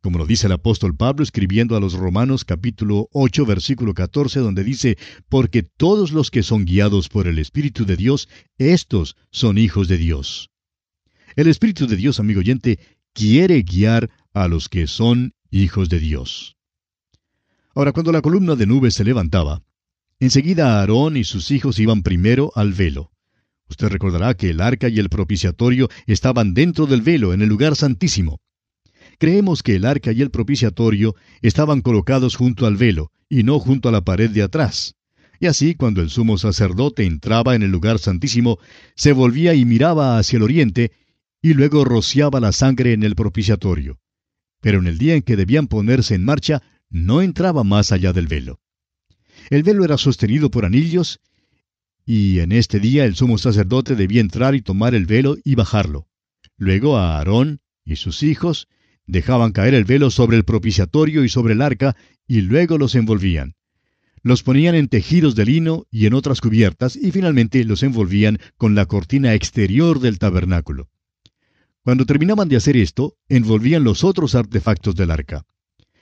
Como 0.00 0.18
lo 0.18 0.26
dice 0.26 0.46
el 0.46 0.52
apóstol 0.52 0.96
Pablo 0.96 1.24
escribiendo 1.24 1.76
a 1.76 1.80
los 1.80 1.94
Romanos 1.94 2.44
capítulo 2.44 3.08
8 3.12 3.44
versículo 3.46 3.94
14 3.94 4.38
donde 4.40 4.62
dice, 4.62 4.96
porque 5.28 5.64
todos 5.64 6.12
los 6.12 6.30
que 6.30 6.44
son 6.44 6.64
guiados 6.64 7.08
por 7.08 7.26
el 7.26 7.38
Espíritu 7.38 7.84
de 7.84 7.96
Dios, 7.96 8.28
estos 8.58 9.16
son 9.30 9.58
hijos 9.58 9.88
de 9.88 9.98
Dios. 9.98 10.50
El 11.34 11.48
Espíritu 11.48 11.86
de 11.88 11.96
Dios, 11.96 12.20
amigo 12.20 12.40
oyente, 12.40 12.78
quiere 13.12 13.62
guiar 13.62 14.10
a 14.32 14.46
los 14.46 14.68
que 14.68 14.86
son 14.86 15.34
hijos 15.50 15.88
de 15.88 15.98
Dios. 15.98 16.56
Ahora, 17.74 17.92
cuando 17.92 18.12
la 18.12 18.22
columna 18.22 18.54
de 18.54 18.66
nube 18.66 18.92
se 18.92 19.04
levantaba, 19.04 19.62
enseguida 20.20 20.78
Aarón 20.78 21.16
y 21.16 21.24
sus 21.24 21.50
hijos 21.50 21.78
iban 21.80 22.02
primero 22.02 22.52
al 22.54 22.72
velo. 22.72 23.10
Usted 23.68 23.88
recordará 23.88 24.34
que 24.34 24.50
el 24.50 24.60
arca 24.60 24.88
y 24.88 24.98
el 24.98 25.08
propiciatorio 25.08 25.88
estaban 26.06 26.54
dentro 26.54 26.86
del 26.86 27.02
velo, 27.02 27.32
en 27.34 27.42
el 27.42 27.48
lugar 27.48 27.74
santísimo. 27.76 28.40
Creemos 29.18 29.64
que 29.64 29.74
el 29.74 29.84
arca 29.84 30.12
y 30.12 30.22
el 30.22 30.30
propiciatorio 30.30 31.16
estaban 31.42 31.80
colocados 31.80 32.36
junto 32.36 32.66
al 32.66 32.76
velo, 32.76 33.10
y 33.28 33.42
no 33.42 33.58
junto 33.58 33.88
a 33.88 33.92
la 33.92 34.02
pared 34.02 34.30
de 34.30 34.42
atrás. 34.42 34.94
Y 35.40 35.46
así, 35.46 35.74
cuando 35.74 36.02
el 36.02 36.10
sumo 36.10 36.38
sacerdote 36.38 37.04
entraba 37.04 37.54
en 37.54 37.62
el 37.62 37.70
lugar 37.70 37.98
santísimo, 37.98 38.58
se 38.94 39.12
volvía 39.12 39.54
y 39.54 39.64
miraba 39.64 40.18
hacia 40.18 40.36
el 40.36 40.44
oriente, 40.44 40.92
y 41.42 41.54
luego 41.54 41.84
rociaba 41.84 42.40
la 42.40 42.52
sangre 42.52 42.92
en 42.92 43.02
el 43.02 43.14
propiciatorio. 43.14 43.98
Pero 44.60 44.78
en 44.78 44.86
el 44.86 44.98
día 44.98 45.14
en 45.14 45.22
que 45.22 45.36
debían 45.36 45.66
ponerse 45.66 46.14
en 46.14 46.24
marcha, 46.24 46.62
no 46.88 47.20
entraba 47.20 47.64
más 47.64 47.92
allá 47.92 48.12
del 48.12 48.28
velo. 48.28 48.60
El 49.50 49.62
velo 49.62 49.84
era 49.84 49.98
sostenido 49.98 50.50
por 50.50 50.64
anillos, 50.64 51.20
y 52.04 52.38
en 52.38 52.52
este 52.52 52.80
día 52.80 53.04
el 53.04 53.14
sumo 53.14 53.36
sacerdote 53.36 53.94
debía 53.94 54.20
entrar 54.20 54.54
y 54.54 54.62
tomar 54.62 54.94
el 54.94 55.06
velo 55.06 55.36
y 55.44 55.54
bajarlo. 55.54 56.08
Luego 56.56 56.96
a 56.96 57.18
Aarón 57.18 57.60
y 57.84 57.96
sus 57.96 58.22
hijos 58.22 58.68
dejaban 59.08 59.50
caer 59.50 59.74
el 59.74 59.84
velo 59.84 60.10
sobre 60.10 60.36
el 60.36 60.44
propiciatorio 60.44 61.24
y 61.24 61.28
sobre 61.28 61.54
el 61.54 61.62
arca, 61.62 61.96
y 62.28 62.42
luego 62.42 62.78
los 62.78 62.94
envolvían. 62.94 63.56
Los 64.22 64.42
ponían 64.42 64.74
en 64.74 64.88
tejidos 64.88 65.34
de 65.34 65.46
lino 65.46 65.86
y 65.90 66.06
en 66.06 66.14
otras 66.14 66.40
cubiertas, 66.40 66.94
y 66.94 67.10
finalmente 67.10 67.64
los 67.64 67.82
envolvían 67.82 68.38
con 68.56 68.74
la 68.74 68.86
cortina 68.86 69.34
exterior 69.34 69.98
del 69.98 70.18
tabernáculo. 70.18 70.88
Cuando 71.82 72.04
terminaban 72.04 72.48
de 72.48 72.56
hacer 72.56 72.76
esto, 72.76 73.16
envolvían 73.28 73.82
los 73.82 74.04
otros 74.04 74.34
artefactos 74.34 74.94
del 74.94 75.10
arca. 75.10 75.46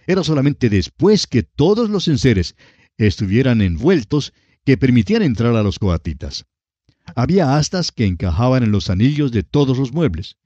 Era 0.07 0.25
solamente 0.25 0.69
después 0.69 1.27
que 1.27 1.43
todos 1.45 1.89
los 1.89 2.09
enseres 2.09 2.57
estuvieran 2.99 3.61
envueltos 3.61 4.33
que 4.65 4.77
permitían 4.77 5.23
entrar 5.23 5.55
a 5.55 5.63
los 5.63 5.79
coatitas. 5.79 6.47
Había 7.15 7.57
astas 7.57 7.93
que 7.93 8.07
encajaban 8.07 8.65
en 8.65 8.73
los 8.73 8.91
anillos 8.91 9.31
de 9.31 9.45
todos 9.45 9.79
los 9.79 9.93
muebles. 9.93 10.37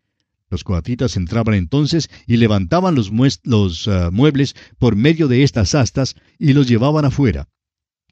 Los 0.51 0.65
coatitas 0.65 1.17
entraban 1.17 1.55
entonces 1.55 2.11
y 2.27 2.37
levantaban 2.37 2.97
los, 2.97 3.89
ah, 3.89 4.11
muebles 4.13 4.57
por 4.79 4.97
medio 4.97 5.29
de 5.29 5.45
estas 5.45 5.77
astas 5.77 6.17
y 6.39 6.53
los 6.53 6.67
llevaban 6.67 7.05
afuera. 7.05 7.49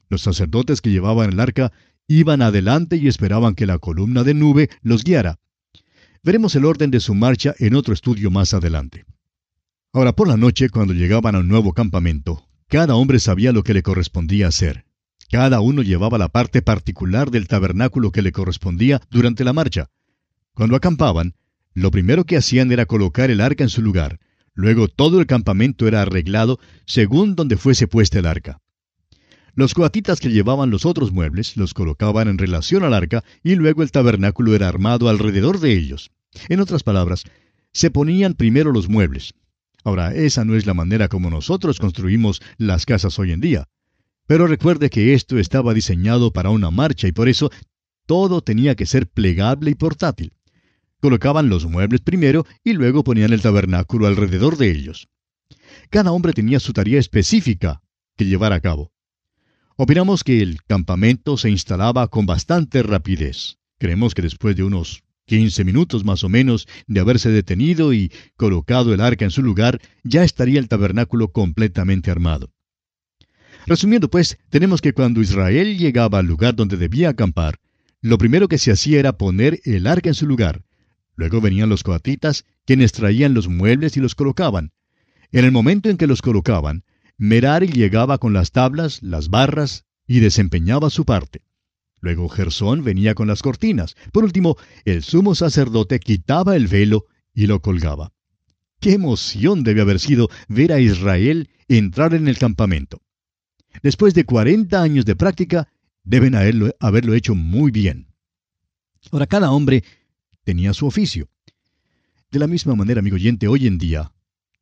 Los 0.07 0.21
sacerdotes 0.21 0.79
que 0.79 0.89
llevaban 0.89 1.33
el 1.33 1.39
arca 1.39 1.73
iban 2.07 2.41
adelante 2.41 2.95
y 2.95 3.07
esperaban 3.07 3.55
que 3.55 3.65
la 3.65 3.77
columna 3.77 4.23
de 4.23 4.33
nube 4.33 4.69
los 4.81 5.03
guiara. 5.03 5.37
Veremos 6.23 6.55
el 6.55 6.65
orden 6.65 6.91
de 6.91 7.01
su 7.01 7.13
marcha 7.13 7.53
en 7.59 7.75
otro 7.75 7.93
estudio 7.93 8.31
más 8.31 8.53
adelante. 8.53 9.05
Ahora 9.91 10.13
por 10.13 10.27
la 10.27 10.37
noche, 10.37 10.69
cuando 10.69 10.93
llegaban 10.93 11.35
a 11.35 11.39
un 11.39 11.47
nuevo 11.47 11.73
campamento, 11.73 12.47
cada 12.67 12.95
hombre 12.95 13.19
sabía 13.19 13.51
lo 13.51 13.63
que 13.63 13.73
le 13.73 13.83
correspondía 13.83 14.47
hacer. 14.47 14.85
Cada 15.29 15.59
uno 15.59 15.81
llevaba 15.81 16.17
la 16.17 16.29
parte 16.29 16.61
particular 16.61 17.31
del 17.31 17.47
tabernáculo 17.47 18.11
que 18.11 18.21
le 18.21 18.31
correspondía 18.31 19.01
durante 19.09 19.43
la 19.43 19.53
marcha. 19.53 19.89
Cuando 20.53 20.75
acampaban, 20.75 21.35
lo 21.73 21.91
primero 21.91 22.25
que 22.25 22.37
hacían 22.37 22.71
era 22.71 22.85
colocar 22.85 23.31
el 23.31 23.41
arca 23.41 23.63
en 23.63 23.69
su 23.69 23.81
lugar. 23.81 24.19
Luego 24.53 24.87
todo 24.87 25.19
el 25.19 25.27
campamento 25.27 25.87
era 25.87 26.01
arreglado 26.01 26.59
según 26.85 27.35
donde 27.35 27.57
fuese 27.57 27.87
puesta 27.87 28.19
el 28.19 28.25
arca. 28.25 28.61
Los 29.53 29.73
coatitas 29.73 30.19
que 30.19 30.29
llevaban 30.29 30.69
los 30.69 30.85
otros 30.85 31.11
muebles 31.11 31.57
los 31.57 31.73
colocaban 31.73 32.27
en 32.27 32.37
relación 32.37 32.83
al 32.83 32.93
arca 32.93 33.23
y 33.43 33.55
luego 33.55 33.83
el 33.83 33.91
tabernáculo 33.91 34.55
era 34.55 34.67
armado 34.67 35.09
alrededor 35.09 35.59
de 35.59 35.73
ellos. 35.73 36.11
En 36.47 36.59
otras 36.59 36.83
palabras, 36.83 37.23
se 37.71 37.91
ponían 37.91 38.33
primero 38.33 38.71
los 38.71 38.89
muebles. 38.89 39.33
Ahora, 39.83 40.13
esa 40.13 40.45
no 40.45 40.55
es 40.55 40.65
la 40.65 40.73
manera 40.73 41.07
como 41.07 41.29
nosotros 41.29 41.79
construimos 41.79 42.41
las 42.57 42.85
casas 42.85 43.17
hoy 43.19 43.31
en 43.31 43.41
día. 43.41 43.67
Pero 44.27 44.45
recuerde 44.45 44.89
que 44.89 45.13
esto 45.13 45.39
estaba 45.39 45.73
diseñado 45.73 46.31
para 46.31 46.49
una 46.49 46.69
marcha 46.71 47.07
y 47.07 47.11
por 47.11 47.29
eso 47.29 47.49
todo 48.05 48.41
tenía 48.41 48.75
que 48.75 48.85
ser 48.85 49.07
plegable 49.07 49.71
y 49.71 49.75
portátil. 49.75 50.33
Colocaban 51.01 51.49
los 51.49 51.65
muebles 51.65 52.01
primero 52.01 52.45
y 52.63 52.73
luego 52.73 53.03
ponían 53.03 53.31
el 53.31 53.41
tabernáculo 53.41 54.07
alrededor 54.07 54.57
de 54.57 54.71
ellos. 54.71 55.07
Cada 55.89 56.11
hombre 56.11 56.33
tenía 56.33 56.59
su 56.59 56.73
tarea 56.73 56.99
específica 56.99 57.81
que 58.17 58.25
llevar 58.25 58.53
a 58.53 58.59
cabo. 58.59 58.91
Opinamos 59.77 60.25
que 60.25 60.41
el 60.41 60.61
campamento 60.63 61.37
se 61.37 61.49
instalaba 61.49 62.09
con 62.09 62.25
bastante 62.25 62.83
rapidez. 62.83 63.57
Creemos 63.77 64.13
que 64.13 64.21
después 64.21 64.57
de 64.57 64.63
unos 64.63 65.03
15 65.27 65.63
minutos 65.63 66.03
más 66.03 66.23
o 66.23 66.29
menos 66.29 66.67
de 66.87 66.99
haberse 66.99 67.29
detenido 67.29 67.93
y 67.93 68.11
colocado 68.35 68.93
el 68.93 68.99
arca 68.99 69.23
en 69.23 69.31
su 69.31 69.41
lugar, 69.41 69.79
ya 70.03 70.23
estaría 70.23 70.59
el 70.59 70.67
tabernáculo 70.67 71.31
completamente 71.31 72.11
armado. 72.11 72.51
Resumiendo 73.67 74.09
pues, 74.09 74.37
tenemos 74.49 74.81
que 74.81 74.93
cuando 74.93 75.21
Israel 75.21 75.77
llegaba 75.77 76.19
al 76.19 76.25
lugar 76.25 76.55
donde 76.55 76.75
debía 76.75 77.09
acampar, 77.09 77.59
lo 78.01 78.17
primero 78.17 78.47
que 78.47 78.57
se 78.57 78.71
hacía 78.71 78.99
era 78.99 79.17
poner 79.17 79.61
el 79.63 79.87
arca 79.87 80.09
en 80.09 80.15
su 80.15 80.25
lugar. 80.25 80.63
Luego 81.19 81.41
venían 81.41 81.67
los 81.67 81.83
coatitas, 81.83 82.45
quienes 82.65 82.93
traían 82.93 83.33
los 83.33 83.49
muebles 83.49 83.97
y 83.97 83.99
los 83.99 84.15
colocaban. 84.15 84.71
En 85.33 85.43
el 85.43 85.51
momento 85.51 85.89
en 85.89 85.97
que 85.97 86.07
los 86.07 86.21
colocaban, 86.21 86.85
Merari 87.17 87.67
llegaba 87.67 88.19
con 88.19 88.31
las 88.31 88.53
tablas, 88.53 89.03
las 89.03 89.27
barras, 89.27 89.83
y 90.07 90.21
desempeñaba 90.21 90.89
su 90.89 91.03
parte. 91.03 91.41
Luego 91.99 92.29
Gersón 92.29 92.85
venía 92.85 93.15
con 93.15 93.27
las 93.27 93.41
cortinas. 93.41 93.97
Por 94.13 94.23
último, 94.23 94.55
el 94.85 95.03
sumo 95.03 95.35
sacerdote 95.35 95.99
quitaba 95.99 96.55
el 96.55 96.67
velo 96.67 97.03
y 97.33 97.47
lo 97.47 97.61
colgaba. 97.61 98.13
Qué 98.79 98.93
emoción 98.93 99.65
debe 99.65 99.81
haber 99.81 99.99
sido 99.99 100.29
ver 100.47 100.71
a 100.71 100.79
Israel 100.79 101.49
entrar 101.67 102.13
en 102.13 102.29
el 102.29 102.37
campamento. 102.37 103.01
Después 103.83 104.13
de 104.13 104.23
cuarenta 104.23 104.81
años 104.81 105.03
de 105.03 105.17
práctica, 105.17 105.67
deben 106.05 106.33
haberlo, 106.33 106.73
haberlo 106.79 107.13
hecho 107.13 107.35
muy 107.35 107.71
bien. 107.71 108.07
Ahora, 109.11 109.27
cada 109.27 109.51
hombre 109.51 109.83
tenía 110.49 110.73
su 110.73 110.87
oficio. 110.87 111.29
De 112.31 112.39
la 112.39 112.47
misma 112.47 112.73
manera, 112.73 113.01
amigo 113.01 113.17
oyente, 113.17 113.47
hoy 113.47 113.67
en 113.67 113.77
día, 113.77 114.11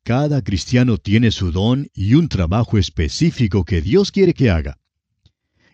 cada 0.02 0.42
cristiano 0.42 0.98
tiene 0.98 1.30
su 1.30 1.50
don 1.50 1.88
y 1.94 2.12
un 2.12 2.28
trabajo 2.28 2.76
específico 2.76 3.64
que 3.64 3.80
Dios 3.80 4.12
quiere 4.12 4.34
que 4.34 4.50
haga. 4.50 4.78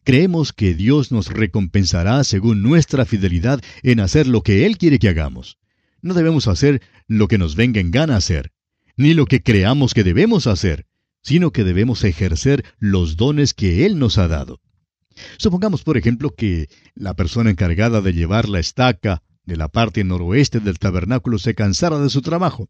Creemos 0.05 0.53
que 0.53 0.75
Dios 0.75 1.11
nos 1.11 1.33
recompensará 1.33 2.23
según 2.23 2.63
nuestra 2.63 3.05
fidelidad 3.07 3.61
en 3.83 3.99
hacer 3.99 4.29
lo 4.29 4.43
que 4.43 4.67
Él 4.67 4.79
quiere 4.79 5.01
que 5.01 5.09
hagamos. 5.09 5.59
No 6.01 6.15
debemos 6.15 6.47
hacer 6.47 6.81
lo 7.09 7.27
que 7.27 7.39
nos 7.39 7.57
venga 7.57 7.81
en 7.81 7.91
gana 7.91 8.15
hacer, 8.15 8.53
ni 8.97 9.15
lo 9.15 9.27
que 9.27 9.43
creamos 9.43 9.95
que 9.95 10.05
debemos 10.05 10.47
hacer, 10.47 10.87
sino 11.23 11.51
que 11.51 11.65
debemos 11.65 12.05
ejercer 12.05 12.65
los 12.79 13.17
dones 13.17 13.53
que 13.53 13.85
Él 13.85 13.99
nos 13.99 14.19
ha 14.19 14.29
dado. 14.29 14.61
Supongamos, 15.39 15.83
por 15.83 15.97
ejemplo, 15.97 16.37
que 16.37 16.69
la 16.95 17.15
persona 17.15 17.51
encargada 17.51 18.01
de 18.01 18.13
llevar 18.13 18.49
la 18.49 18.61
estaca 18.61 19.25
de 19.45 19.57
la 19.57 19.69
parte 19.69 20.05
noroeste 20.05 20.61
del 20.61 20.79
tabernáculo 20.79 21.39
se 21.39 21.55
cansara 21.55 21.99
de 21.99 22.11
su 22.11 22.23
trabajo. 22.23 22.69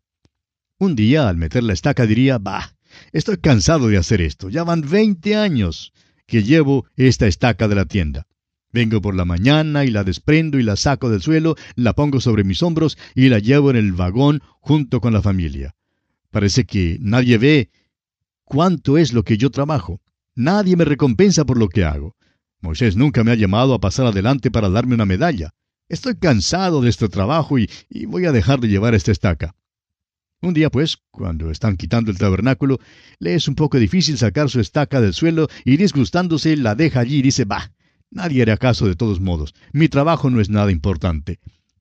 Un 0.78 0.97
día, 0.97 1.28
al 1.28 1.37
meter 1.37 1.62
la 1.62 1.73
estaca, 1.73 2.07
diría, 2.07 2.38
Bah, 2.38 2.75
estoy 3.12 3.37
cansado 3.38 3.88
de 3.88 3.97
hacer 3.97 4.21
esto. 4.21 4.49
Ya 4.49 4.64
van 4.64 4.81
veinte 4.81 5.37
años 5.37 5.93
que 6.26 6.43
llevo 6.43 6.87
esta 6.97 7.26
estaca 7.26 7.69
de 7.69 7.75
la 7.75 7.85
tienda. 7.85 8.26
Vengo 8.73 9.00
por 9.00 9.14
la 9.14 9.25
mañana 9.25 9.85
y 9.85 9.90
la 9.90 10.02
desprendo 10.02 10.59
y 10.59 10.64
la 10.64 10.75
saco 10.75 11.09
del 11.09 11.23
suelo, 11.23 11.54
la 11.76 11.93
pongo 11.93 12.21
sobre 12.21 12.43
mis 12.43 12.61
hombros 12.62 12.99
y 13.14 13.28
la 13.28 13.38
llevo 13.38 13.71
en 13.71 13.76
el 13.76 13.93
vagón 13.93 14.43
junto 14.61 15.00
con 15.00 15.12
la 15.12 15.23
familia. 15.23 15.76
Parece 16.31 16.64
que 16.64 16.99
nadie 17.00 17.38
ve 17.38 17.71
cuánto 18.43 18.99
es 18.99 19.12
lo 19.12 19.23
que 19.23 19.37
yo 19.37 19.50
trabajo. 19.50 20.00
Nadie 20.35 20.75
me 20.75 20.85
recompensa 20.85 21.45
por 21.45 21.57
lo 21.57 21.69
que 21.69 21.85
hago. 21.85 22.16
Moisés 22.61 22.97
nunca 22.97 23.23
me 23.23 23.31
ha 23.31 23.37
llamado 23.37 23.75
a 23.75 23.81
pasar 23.81 24.07
adelante 24.07 24.50
para 24.50 24.69
darme 24.69 24.97
una 24.97 25.07
medalla. 25.07 25.54
Estoy 25.88 26.17
cansado 26.17 26.81
de 26.81 26.88
este 26.88 27.09
trabajo 27.09 27.59
y, 27.59 27.69
voy 28.07 28.25
a 28.25 28.33
dejar 28.33 28.61
de 28.61 28.69
llevar 28.69 28.95
esta 28.95 29.12
estaca. 29.12 29.55
Un 30.41 30.55
día, 30.55 30.71
pues, 30.71 30.99
cuando 31.11 31.50
están 31.50 31.76
quitando 31.76 32.11
el 32.11 32.19
tabernáculo, 32.19 32.79
le 33.19 33.35
es 33.35 33.49
un 33.49 33.55
poco 33.55 33.79
difícil 33.79 34.19
sacar 34.19 34.49
su 34.49 34.61
estaca 34.61 35.00
del 35.00 35.14
suelo 35.14 35.49
y 35.64 35.76
disgustándose 35.76 36.57
la 36.57 36.75
deja 36.75 37.00
allí 37.00 37.19
y 37.19 37.23
dice, 37.23 37.45
bah, 37.45 37.73
nadie 38.11 38.43
hará 38.43 38.57
caso 38.57 38.87
de 38.87 38.97
todos 38.97 39.21
modos, 39.21 39.55
mi 39.73 39.88
trabajo 39.88 40.31
no 40.31 40.41
es 40.41 40.49
nada 40.49 40.71
importante. 40.71 41.38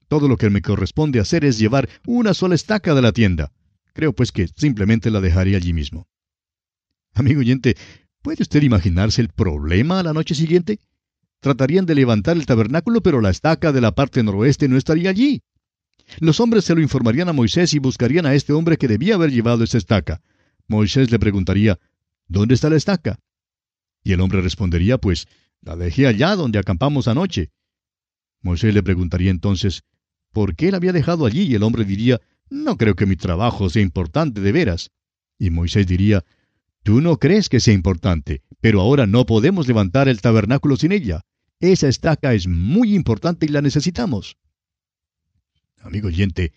Todo 0.07 0.27
lo 0.27 0.37
que 0.37 0.49
me 0.49 0.61
corresponde 0.61 1.19
hacer 1.19 1.45
es 1.45 1.57
llevar 1.57 1.89
una 2.05 2.33
sola 2.33 2.55
estaca 2.55 2.93
de 2.93 3.01
la 3.01 3.13
tienda. 3.13 3.51
Creo 3.93 4.13
pues 4.13 4.31
que 4.31 4.47
simplemente 4.47 5.11
la 5.11 5.21
dejaré 5.21 5.55
allí 5.55 5.73
mismo. 5.73 6.07
Amigo 7.13 7.39
oyente, 7.39 7.75
¿puede 8.21 8.43
usted 8.43 8.63
imaginarse 8.63 9.21
el 9.21 9.29
problema 9.29 9.99
a 9.99 10.03
la 10.03 10.13
noche 10.13 10.35
siguiente? 10.35 10.79
Tratarían 11.43 11.85
de 11.85 11.93
levantar 11.93 12.37
el 12.37 12.45
tabernáculo, 12.45 13.03
pero 13.03 13.19
la 13.19 13.29
estaca 13.29 13.73
de 13.73 13.81
la 13.81 13.91
parte 13.91 14.23
noroeste 14.23 14.69
no 14.69 14.77
estaría 14.77 15.09
allí. 15.09 15.41
Los 16.19 16.39
hombres 16.39 16.63
se 16.63 16.73
lo 16.73 16.79
informarían 16.79 17.27
a 17.27 17.33
Moisés 17.33 17.73
y 17.73 17.79
buscarían 17.79 18.25
a 18.25 18.33
este 18.33 18.53
hombre 18.53 18.77
que 18.77 18.87
debía 18.87 19.15
haber 19.15 19.29
llevado 19.29 19.65
esa 19.65 19.77
estaca. 19.77 20.21
Moisés 20.69 21.11
le 21.11 21.19
preguntaría, 21.19 21.81
¿Dónde 22.29 22.55
está 22.55 22.69
la 22.69 22.77
estaca? 22.77 23.19
Y 24.05 24.13
el 24.13 24.21
hombre 24.21 24.39
respondería, 24.39 24.97
pues, 24.97 25.27
la 25.59 25.75
dejé 25.75 26.07
allá 26.07 26.37
donde 26.37 26.59
acampamos 26.59 27.09
anoche. 27.09 27.51
Moisés 28.41 28.73
le 28.73 28.81
preguntaría 28.81 29.29
entonces, 29.29 29.83
¿por 30.31 30.55
qué 30.55 30.71
la 30.71 30.77
había 30.77 30.93
dejado 30.93 31.25
allí? 31.25 31.41
Y 31.41 31.55
el 31.55 31.63
hombre 31.63 31.83
diría, 31.83 32.21
no 32.49 32.77
creo 32.77 32.95
que 32.95 33.05
mi 33.05 33.17
trabajo 33.17 33.69
sea 33.69 33.81
importante 33.81 34.39
de 34.39 34.53
veras. 34.53 34.91
Y 35.37 35.49
Moisés 35.49 35.87
diría, 35.87 36.23
Tú 36.83 37.01
no 37.01 37.17
crees 37.17 37.49
que 37.49 37.59
sea 37.59 37.73
importante, 37.73 38.43
pero 38.61 38.79
ahora 38.79 39.07
no 39.07 39.25
podemos 39.25 39.67
levantar 39.67 40.07
el 40.07 40.21
tabernáculo 40.21 40.77
sin 40.77 40.93
ella. 40.93 41.25
Esa 41.63 41.87
estaca 41.87 42.33
es 42.33 42.45
muy 42.45 42.93
importante 42.93 43.45
y 43.45 43.49
la 43.49 43.61
necesitamos. 43.61 44.35
Amigo 45.79 46.09
oyente, 46.09 46.51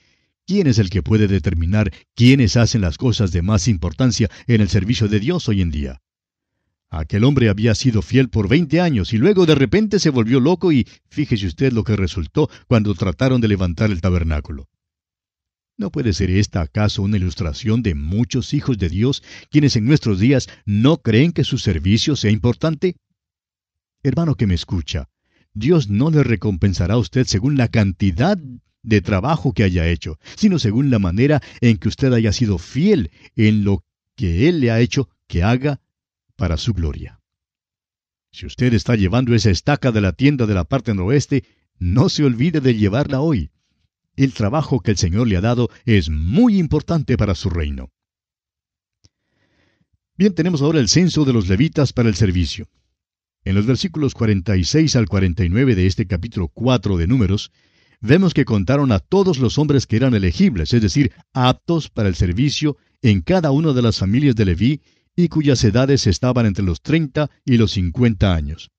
¿quién 0.45 0.67
es 0.67 0.81
el 0.81 0.91
que 0.91 1.01
puede 1.01 1.29
determinar 1.29 1.93
quiénes 2.17 2.57
hacen 2.57 2.81
las 2.81 2.99
cosas 2.99 3.31
de 3.31 3.41
más 3.41 3.69
importancia 3.69 4.29
en 4.49 4.61
el 4.61 4.69
servicio 4.69 5.07
de 5.07 5.21
Dios 5.21 5.49
hoy 5.49 5.63
en 5.63 5.71
día? 5.71 6.03
Aquel 6.89 7.23
hombre 7.23 7.49
había 7.49 7.77
sido 7.77 8.03
fiel 8.03 8.31
por 8.31 8.49
veinte 8.49 8.81
años 8.81 9.13
y 9.13 9.19
luego 9.19 9.47
de 9.47 9.55
repente 9.55 10.01
se 10.01 10.11
volvió 10.11 10.41
loco 10.41 10.73
y 10.73 10.89
fíjese 11.09 11.47
usted 11.47 11.73
lo 11.73 11.85
que 11.85 11.95
resultó 11.95 12.51
cuando 12.67 12.93
trataron 12.97 13.41
de 13.41 13.47
levantar 13.47 13.93
el 13.93 14.01
tabernáculo. 14.01 14.69
¿No 15.77 15.93
puede 15.93 16.15
ser 16.15 16.31
esta 16.31 16.63
acaso 16.63 17.03
una 17.03 17.17
ilustración 17.17 17.81
de 17.85 17.95
muchos 17.95 18.53
hijos 18.55 18.77
de 18.77 18.89
Dios 18.89 19.23
quienes 19.51 19.77
en 19.77 19.85
nuestros 19.85 20.19
días 20.19 20.49
no 20.65 20.97
creen 20.97 21.31
que 21.31 21.45
su 21.45 21.59
servicio 21.59 22.17
sea 22.17 22.33
importante? 22.33 22.97
Hermano 24.07 24.37
que 24.37 24.47
me 24.47 24.55
escucha, 24.55 25.09
Dios 25.53 25.89
no 25.89 26.11
le 26.11 26.23
recompensará 26.23 26.95
a 26.95 26.99
usted 26.99 27.27
según 27.27 27.57
la 27.57 27.67
cantidad 27.67 28.39
de 28.85 29.01
trabajo 29.01 29.53
que 29.53 29.65
haya 29.65 29.89
hecho, 29.89 30.21
sino 30.37 30.61
según 30.61 30.91
la 30.91 31.01
manera 31.01 31.43
en 31.61 31.77
que 31.77 31.89
usted 31.89 32.13
haya 32.13 32.33
sido 32.33 32.59
fiel 32.59 33.11
en 33.35 33.65
lo 33.65 33.85
que 34.15 34.49
Él 34.49 34.61
le 34.61 34.71
ha 34.71 34.79
hecho 34.79 35.09
que 35.27 35.43
haga 35.43 35.81
para 36.37 36.57
su 36.57 36.73
gloria. 36.73 37.21
Si 38.31 38.47
usted 38.47 38.75
está 38.75 38.95
llevando 38.95 39.35
esa 39.35 39.51
estaca 39.51 39.91
de 39.91 40.01
la 40.01 40.13
tienda 40.13 40.47
de 40.47 40.55
la 40.55 40.63
parte 40.63 40.95
noroeste, 40.95 41.43
no 41.81 42.09
se 42.09 42.23
olvide 42.23 42.61
de 42.61 42.77
llevarla 42.77 43.21
hoy. 43.21 43.51
El 44.15 44.35
trabajo 44.35 44.79
que 44.81 44.93
el 44.93 44.99
Señor 44.99 45.27
le 45.27 45.37
ha 45.37 45.41
dado 45.41 45.69
es 45.85 46.11
muy 46.11 46.59
importante 46.59 47.17
para 47.17 47.35
su 47.35 47.51
reino. 47.51 47.91
Bien, 50.17 50.33
tenemos 50.33 50.63
ahora 50.63 50.79
el 50.79 50.89
censo 50.89 51.25
de 51.25 51.33
los 51.33 51.49
levitas 51.49 51.93
para 51.93 52.09
el 52.09 52.15
servicio. 52.15 52.69
En 53.47 53.55
los 53.55 53.65
versículos 53.65 54.15
46 54.15 54.97
al 54.97 55.07
49 55.07 55.77
de 55.77 55.87
este 55.87 56.09
capítulo 56.09 56.49
4 56.49 56.97
de 56.97 57.07
Números, 57.07 57.53
vemos 58.01 58.35
que 58.35 58.45
contaron 58.45 58.91
a 58.91 58.99
todos 58.99 59.39
los 59.39 59.57
hombres 59.57 59.87
que 59.87 59.95
eran 59.95 60.15
elegibles, 60.15 60.75
es 60.75 60.83
decir, 60.83 61.13
aptos 61.33 61.89
para 61.89 62.09
el 62.09 62.17
servicio 62.17 62.77
en 63.03 63.21
cada 63.21 63.53
una 63.53 63.73
de 63.73 63.83
las 63.83 63.99
familias 63.99 64.35
de 64.35 64.47
Leví 64.47 64.83
y 65.15 65.29
cuyas 65.29 65.63
edades 65.63 66.09
estaban 66.09 66.45
entre 66.45 66.65
los 66.65 66.83
30 66.83 67.31
y 67.45 67.57
los 67.57 67.71
50 67.71 68.35
años. 68.35 68.73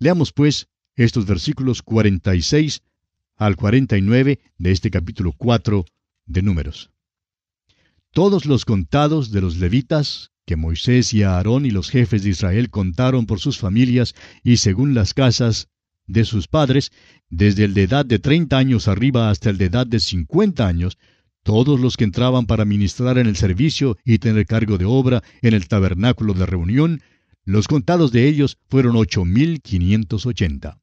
Leamos 0.00 0.32
pues 0.32 0.66
estos 0.96 1.26
versículos 1.26 1.82
46 1.82 2.82
al 3.36 3.54
49 3.54 4.40
de 4.58 4.70
este 4.72 4.90
capítulo 4.90 5.32
4 5.38 5.84
de 6.26 6.42
Números. 6.42 6.90
Todos 8.10 8.46
los 8.46 8.64
contados 8.64 9.30
de 9.30 9.40
los 9.40 9.58
levitas, 9.58 10.32
que 10.50 10.56
Moisés 10.56 11.14
y 11.14 11.22
Aarón 11.22 11.64
y 11.64 11.70
los 11.70 11.90
jefes 11.90 12.24
de 12.24 12.30
Israel 12.30 12.70
contaron 12.70 13.24
por 13.24 13.38
sus 13.38 13.60
familias 13.60 14.16
y 14.42 14.56
según 14.56 14.94
las 14.94 15.14
casas 15.14 15.68
de 16.08 16.24
sus 16.24 16.48
padres, 16.48 16.90
desde 17.28 17.62
el 17.62 17.72
de 17.72 17.84
edad 17.84 18.04
de 18.04 18.18
30 18.18 18.58
años 18.58 18.88
arriba 18.88 19.30
hasta 19.30 19.50
el 19.50 19.58
de 19.58 19.66
edad 19.66 19.86
de 19.86 20.00
50 20.00 20.66
años, 20.66 20.98
todos 21.44 21.78
los 21.78 21.96
que 21.96 22.02
entraban 22.02 22.46
para 22.46 22.64
ministrar 22.64 23.16
en 23.18 23.28
el 23.28 23.36
servicio 23.36 23.96
y 24.04 24.18
tener 24.18 24.44
cargo 24.44 24.76
de 24.76 24.86
obra 24.86 25.22
en 25.40 25.54
el 25.54 25.68
tabernáculo 25.68 26.34
de 26.34 26.46
reunión, 26.46 27.00
los 27.44 27.68
contados 27.68 28.10
de 28.10 28.26
ellos 28.26 28.58
fueron 28.66 28.96
ocho 28.96 29.24
mil 29.24 29.60
quinientos 29.60 30.26
ochenta. 30.26 30.80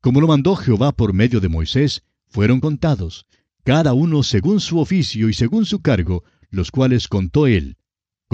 Como 0.00 0.22
lo 0.22 0.26
mandó 0.26 0.56
Jehová 0.56 0.92
por 0.92 1.12
medio 1.12 1.40
de 1.40 1.50
Moisés, 1.50 2.02
fueron 2.28 2.60
contados, 2.60 3.26
cada 3.62 3.92
uno 3.92 4.22
según 4.22 4.60
su 4.60 4.78
oficio 4.78 5.28
y 5.28 5.34
según 5.34 5.66
su 5.66 5.80
cargo, 5.80 6.24
los 6.48 6.70
cuales 6.70 7.08
contó 7.08 7.46
él, 7.46 7.76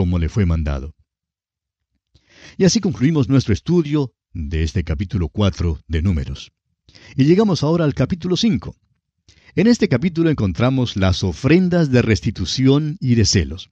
como 0.00 0.18
le 0.18 0.30
fue 0.30 0.46
mandado. 0.46 0.94
Y 2.56 2.64
así 2.64 2.80
concluimos 2.80 3.28
nuestro 3.28 3.52
estudio 3.52 4.14
de 4.32 4.62
este 4.62 4.82
capítulo 4.82 5.28
4 5.28 5.82
de 5.88 6.00
Números. 6.00 6.52
Y 7.16 7.24
llegamos 7.24 7.62
ahora 7.62 7.84
al 7.84 7.92
capítulo 7.92 8.38
5. 8.38 8.74
En 9.56 9.66
este 9.66 9.88
capítulo 9.88 10.30
encontramos 10.30 10.96
las 10.96 11.22
ofrendas 11.22 11.90
de 11.90 12.00
restitución 12.00 12.96
y 12.98 13.14
de 13.14 13.26
celos. 13.26 13.68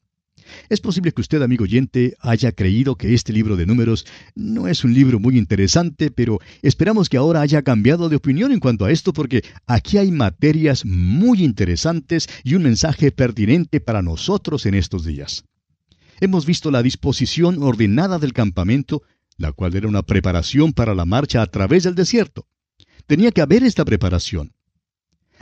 Es 0.68 0.82
posible 0.82 1.12
que 1.12 1.22
usted, 1.22 1.40
amigo 1.40 1.64
oyente, 1.64 2.14
haya 2.20 2.52
creído 2.52 2.96
que 2.96 3.14
este 3.14 3.32
libro 3.32 3.56
de 3.56 3.64
números 3.64 4.04
no 4.34 4.68
es 4.68 4.84
un 4.84 4.92
libro 4.92 5.18
muy 5.18 5.38
interesante, 5.38 6.10
pero 6.10 6.40
esperamos 6.60 7.08
que 7.08 7.16
ahora 7.16 7.40
haya 7.40 7.62
cambiado 7.62 8.10
de 8.10 8.16
opinión 8.16 8.52
en 8.52 8.60
cuanto 8.60 8.84
a 8.84 8.90
esto 8.90 9.14
porque 9.14 9.42
aquí 9.66 9.96
hay 9.96 10.12
materias 10.12 10.84
muy 10.84 11.42
interesantes 11.42 12.28
y 12.44 12.54
un 12.54 12.64
mensaje 12.64 13.12
pertinente 13.12 13.80
para 13.80 14.02
nosotros 14.02 14.66
en 14.66 14.74
estos 14.74 15.06
días. 15.06 15.44
Hemos 16.20 16.46
visto 16.46 16.70
la 16.70 16.82
disposición 16.82 17.62
ordenada 17.62 18.18
del 18.18 18.32
campamento, 18.32 19.02
la 19.36 19.52
cual 19.52 19.76
era 19.76 19.88
una 19.88 20.02
preparación 20.02 20.72
para 20.72 20.94
la 20.94 21.04
marcha 21.04 21.42
a 21.42 21.46
través 21.46 21.84
del 21.84 21.94
desierto. 21.94 22.46
Tenía 23.06 23.30
que 23.30 23.40
haber 23.40 23.62
esta 23.62 23.84
preparación. 23.84 24.52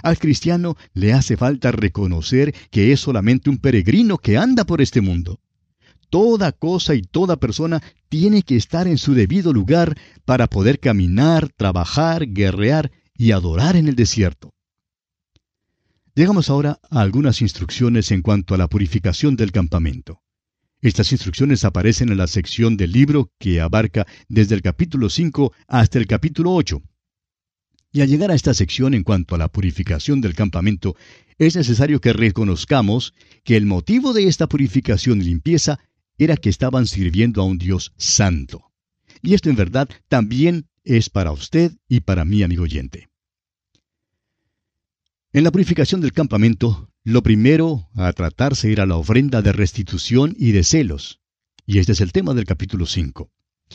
Al 0.03 0.19
cristiano 0.19 0.77
le 0.93 1.15
hace 1.15 1.37
falta 1.37 1.73
reconocer 1.73 2.55
que 2.71 2.93
es 2.93 3.01
solamente 3.01 3.49
un 3.49 3.59
peregrino 3.59 4.19
que 4.19 4.37
anda 4.37 4.65
por 4.65 4.83
este 4.83 5.01
mundo. 5.01 5.41
Toda 6.11 6.53
cosa 6.53 6.95
y 6.95 7.03
toda 7.03 7.37
persona 7.37 7.83
tiene 8.09 8.43
que 8.43 8.57
estar 8.57 8.87
en 8.87 8.99
su 8.99 9.15
debido 9.15 9.53
lugar 9.53 9.97
para 10.25 10.47
poder 10.47 10.79
caminar, 10.79 11.49
trabajar, 11.57 12.27
guerrear 12.29 12.93
y 13.17 13.33
adorar 13.33 13.77
en 13.77 13.89
el 13.89 13.97
desierto. 13.97 14.53
Llegamos 16.15 16.49
ahora 16.51 16.79
a 16.91 17.01
algunas 17.01 17.41
instrucciones 17.41 18.11
en 18.11 18.23
cuanto 18.23 18.55
a 18.55 18.59
la 18.59 18.69
purificación 18.69 19.37
del 19.37 19.53
campamento. 19.53 20.21
Estas 20.87 21.11
instrucciones 21.11 21.65
aparecen 21.65 22.11
en 22.11 22.19
la 22.19 22.29
sección 22.29 22.77
del 22.77 22.93
libro 22.93 23.33
que 23.41 23.61
abarca 23.61 24.07
desde 24.29 24.55
el 24.55 24.63
capítulo 24.63 25.11
5 25.11 25.53
hasta 25.67 25.99
el 25.99 26.07
capítulo 26.07 26.55
8. 26.55 26.81
Y 27.91 28.03
al 28.03 28.09
llegar 28.09 28.31
a 28.31 28.37
esta 28.37 28.55
sección 28.55 28.95
en 28.95 29.03
cuanto 29.03 29.35
a 29.35 29.39
la 29.39 29.49
purificación 29.49 30.21
del 30.21 30.37
campamento, 30.37 30.95
es 31.39 31.57
necesario 31.57 32.01
que 32.01 32.13
reconozcamos 32.13 33.15
que 33.43 33.57
el 33.57 33.67
motivo 33.67 34.13
de 34.13 34.29
esta 34.29 34.47
purificación 34.47 35.21
y 35.21 35.25
limpieza 35.25 35.81
era 36.19 36.37
que 36.37 36.51
estaban 36.51 36.87
sirviendo 36.87 37.43
a 37.43 37.47
un 37.47 37.59
Dios 37.59 37.93
santo. 37.97 38.71
Y 39.23 39.35
esto 39.35 39.51
en 39.51 39.57
verdad 39.57 39.89
también 40.07 40.69
es 40.85 41.11
para 41.11 41.33
usted 41.33 41.73
y 41.89 41.99
para 41.99 42.25
mí, 42.25 42.45
amigo 42.45 42.63
oyente. 42.63 43.09
En 45.33 45.43
la 45.43 45.51
purificación 45.51 46.01
del 46.01 46.13
campamento, 46.13 46.93
lo 47.07 47.23
primero 47.23 47.89
a 47.95 48.13
tratarse 48.13 48.73
era 48.73 48.85
la 48.85 48.97
ofrenda 48.97 49.41
de 49.41 49.53
restitución 49.53 50.35
y 50.37 50.51
de 50.51 50.65
celos. 50.65 51.21
Y 51.65 51.79
este 51.79 51.93
es 51.93 52.01
el 52.01 52.11
tema 52.11 52.35
del 52.35 52.47
capítulo 52.47 52.85
5. 52.85 53.31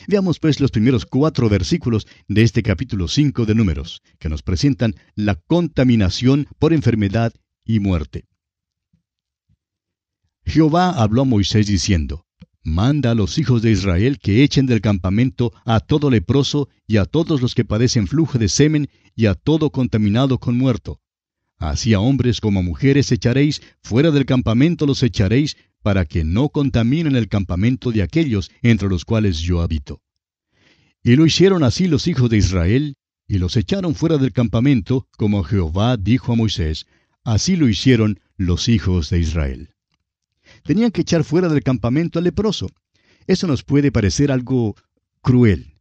Veamos 0.09 0.37
pues 0.37 0.59
los 0.59 0.69
primeros 0.69 1.05
cuatro 1.05 1.47
versículos 1.47 2.07
de 2.27 2.43
este 2.43 2.61
capítulo 2.61 3.07
5 3.07 3.45
de 3.45 3.55
Números, 3.55 4.01
que 4.19 4.27
nos 4.27 4.41
presentan 4.41 4.95
la 5.15 5.35
contaminación 5.35 6.45
por 6.59 6.73
enfermedad 6.73 7.31
y 7.63 7.79
muerte. 7.79 8.25
Jehová 10.43 10.89
habló 10.89 11.21
a 11.21 11.25
Moisés 11.25 11.67
diciendo, 11.67 12.25
Manda 12.63 13.11
a 13.11 13.15
los 13.15 13.37
hijos 13.37 13.61
de 13.61 13.71
Israel 13.71 14.19
que 14.19 14.43
echen 14.43 14.65
del 14.65 14.81
campamento 14.81 15.53
a 15.63 15.79
todo 15.79 16.09
leproso 16.09 16.67
y 16.85 16.97
a 16.97 17.05
todos 17.05 17.41
los 17.41 17.55
que 17.55 17.63
padecen 17.63 18.07
flujo 18.07 18.37
de 18.37 18.49
semen 18.49 18.89
y 19.15 19.27
a 19.27 19.35
todo 19.35 19.69
contaminado 19.69 20.37
con 20.37 20.57
muerto. 20.57 20.99
Así 21.61 21.93
a 21.93 21.99
hombres 21.99 22.41
como 22.41 22.61
a 22.61 22.63
mujeres 22.63 23.11
echaréis, 23.11 23.61
fuera 23.83 24.09
del 24.09 24.25
campamento 24.25 24.87
los 24.87 25.03
echaréis, 25.03 25.57
para 25.83 26.05
que 26.05 26.23
no 26.23 26.49
contaminen 26.49 27.15
el 27.15 27.27
campamento 27.27 27.91
de 27.91 28.01
aquellos 28.01 28.49
entre 28.63 28.89
los 28.89 29.05
cuales 29.05 29.37
yo 29.41 29.61
habito. 29.61 30.01
Y 31.03 31.15
lo 31.15 31.23
hicieron 31.23 31.63
así 31.63 31.87
los 31.87 32.07
hijos 32.07 32.31
de 32.31 32.37
Israel, 32.37 32.95
y 33.27 33.37
los 33.37 33.57
echaron 33.57 33.93
fuera 33.93 34.17
del 34.17 34.33
campamento, 34.33 35.07
como 35.17 35.43
Jehová 35.43 35.97
dijo 35.97 36.33
a 36.33 36.35
Moisés, 36.35 36.87
así 37.23 37.55
lo 37.55 37.69
hicieron 37.69 38.19
los 38.37 38.67
hijos 38.67 39.11
de 39.11 39.19
Israel. 39.19 39.69
Tenían 40.63 40.89
que 40.89 41.01
echar 41.01 41.23
fuera 41.23 41.47
del 41.47 41.61
campamento 41.61 42.17
al 42.17 42.25
leproso. 42.25 42.71
Eso 43.27 43.45
nos 43.45 43.63
puede 43.63 43.91
parecer 43.91 44.31
algo 44.31 44.75
cruel. 45.21 45.75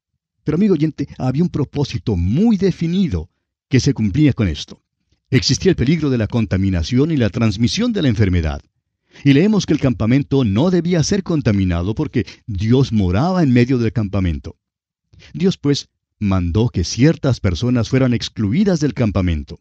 Pero 0.45 0.57
amigo 0.57 0.75
oyente, 0.75 1.09
había 1.17 1.43
un 1.43 1.49
propósito 1.49 2.19
muy 2.19 2.59
definido 2.59 3.31
que 3.71 3.81
se 3.81 3.95
cumplía 3.95 4.35
con 4.35 4.47
esto. 4.47 4.83
Existía 5.31 5.71
el 5.71 5.77
peligro 5.77 6.11
de 6.11 6.19
la 6.19 6.27
contaminación 6.27 7.13
y 7.13 7.17
la 7.17 7.31
transmisión 7.31 7.93
de 7.93 8.03
la 8.03 8.09
enfermedad. 8.09 8.63
Y 9.25 9.33
leemos 9.33 9.65
que 9.65 9.73
el 9.73 9.81
campamento 9.81 10.45
no 10.45 10.71
debía 10.71 11.03
ser 11.05 11.23
contaminado 11.23 11.95
porque 11.95 12.27
Dios 12.47 12.93
moraba 12.93 13.43
en 13.43 13.53
medio 13.53 13.79
del 13.79 13.93
campamento. 13.93 14.57
Dios 15.33 15.57
pues 15.57 15.89
mandó 16.19 16.69
que 16.69 16.85
ciertas 16.85 17.39
personas 17.39 17.89
fueran 17.89 18.13
excluidas 18.13 18.81
del 18.81 18.95
campamento. 18.95 19.61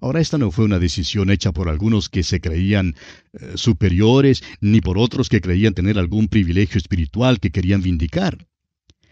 Ahora 0.00 0.20
esta 0.20 0.38
no 0.38 0.50
fue 0.50 0.64
una 0.64 0.78
decisión 0.78 1.30
hecha 1.30 1.52
por 1.52 1.68
algunos 1.68 2.08
que 2.08 2.22
se 2.22 2.40
creían 2.40 2.94
eh, 3.32 3.52
superiores, 3.56 4.42
ni 4.60 4.80
por 4.80 4.98
otros 4.98 5.28
que 5.28 5.40
creían 5.40 5.74
tener 5.74 5.98
algún 5.98 6.28
privilegio 6.28 6.78
espiritual 6.78 7.40
que 7.40 7.50
querían 7.50 7.82
vindicar. 7.82 8.46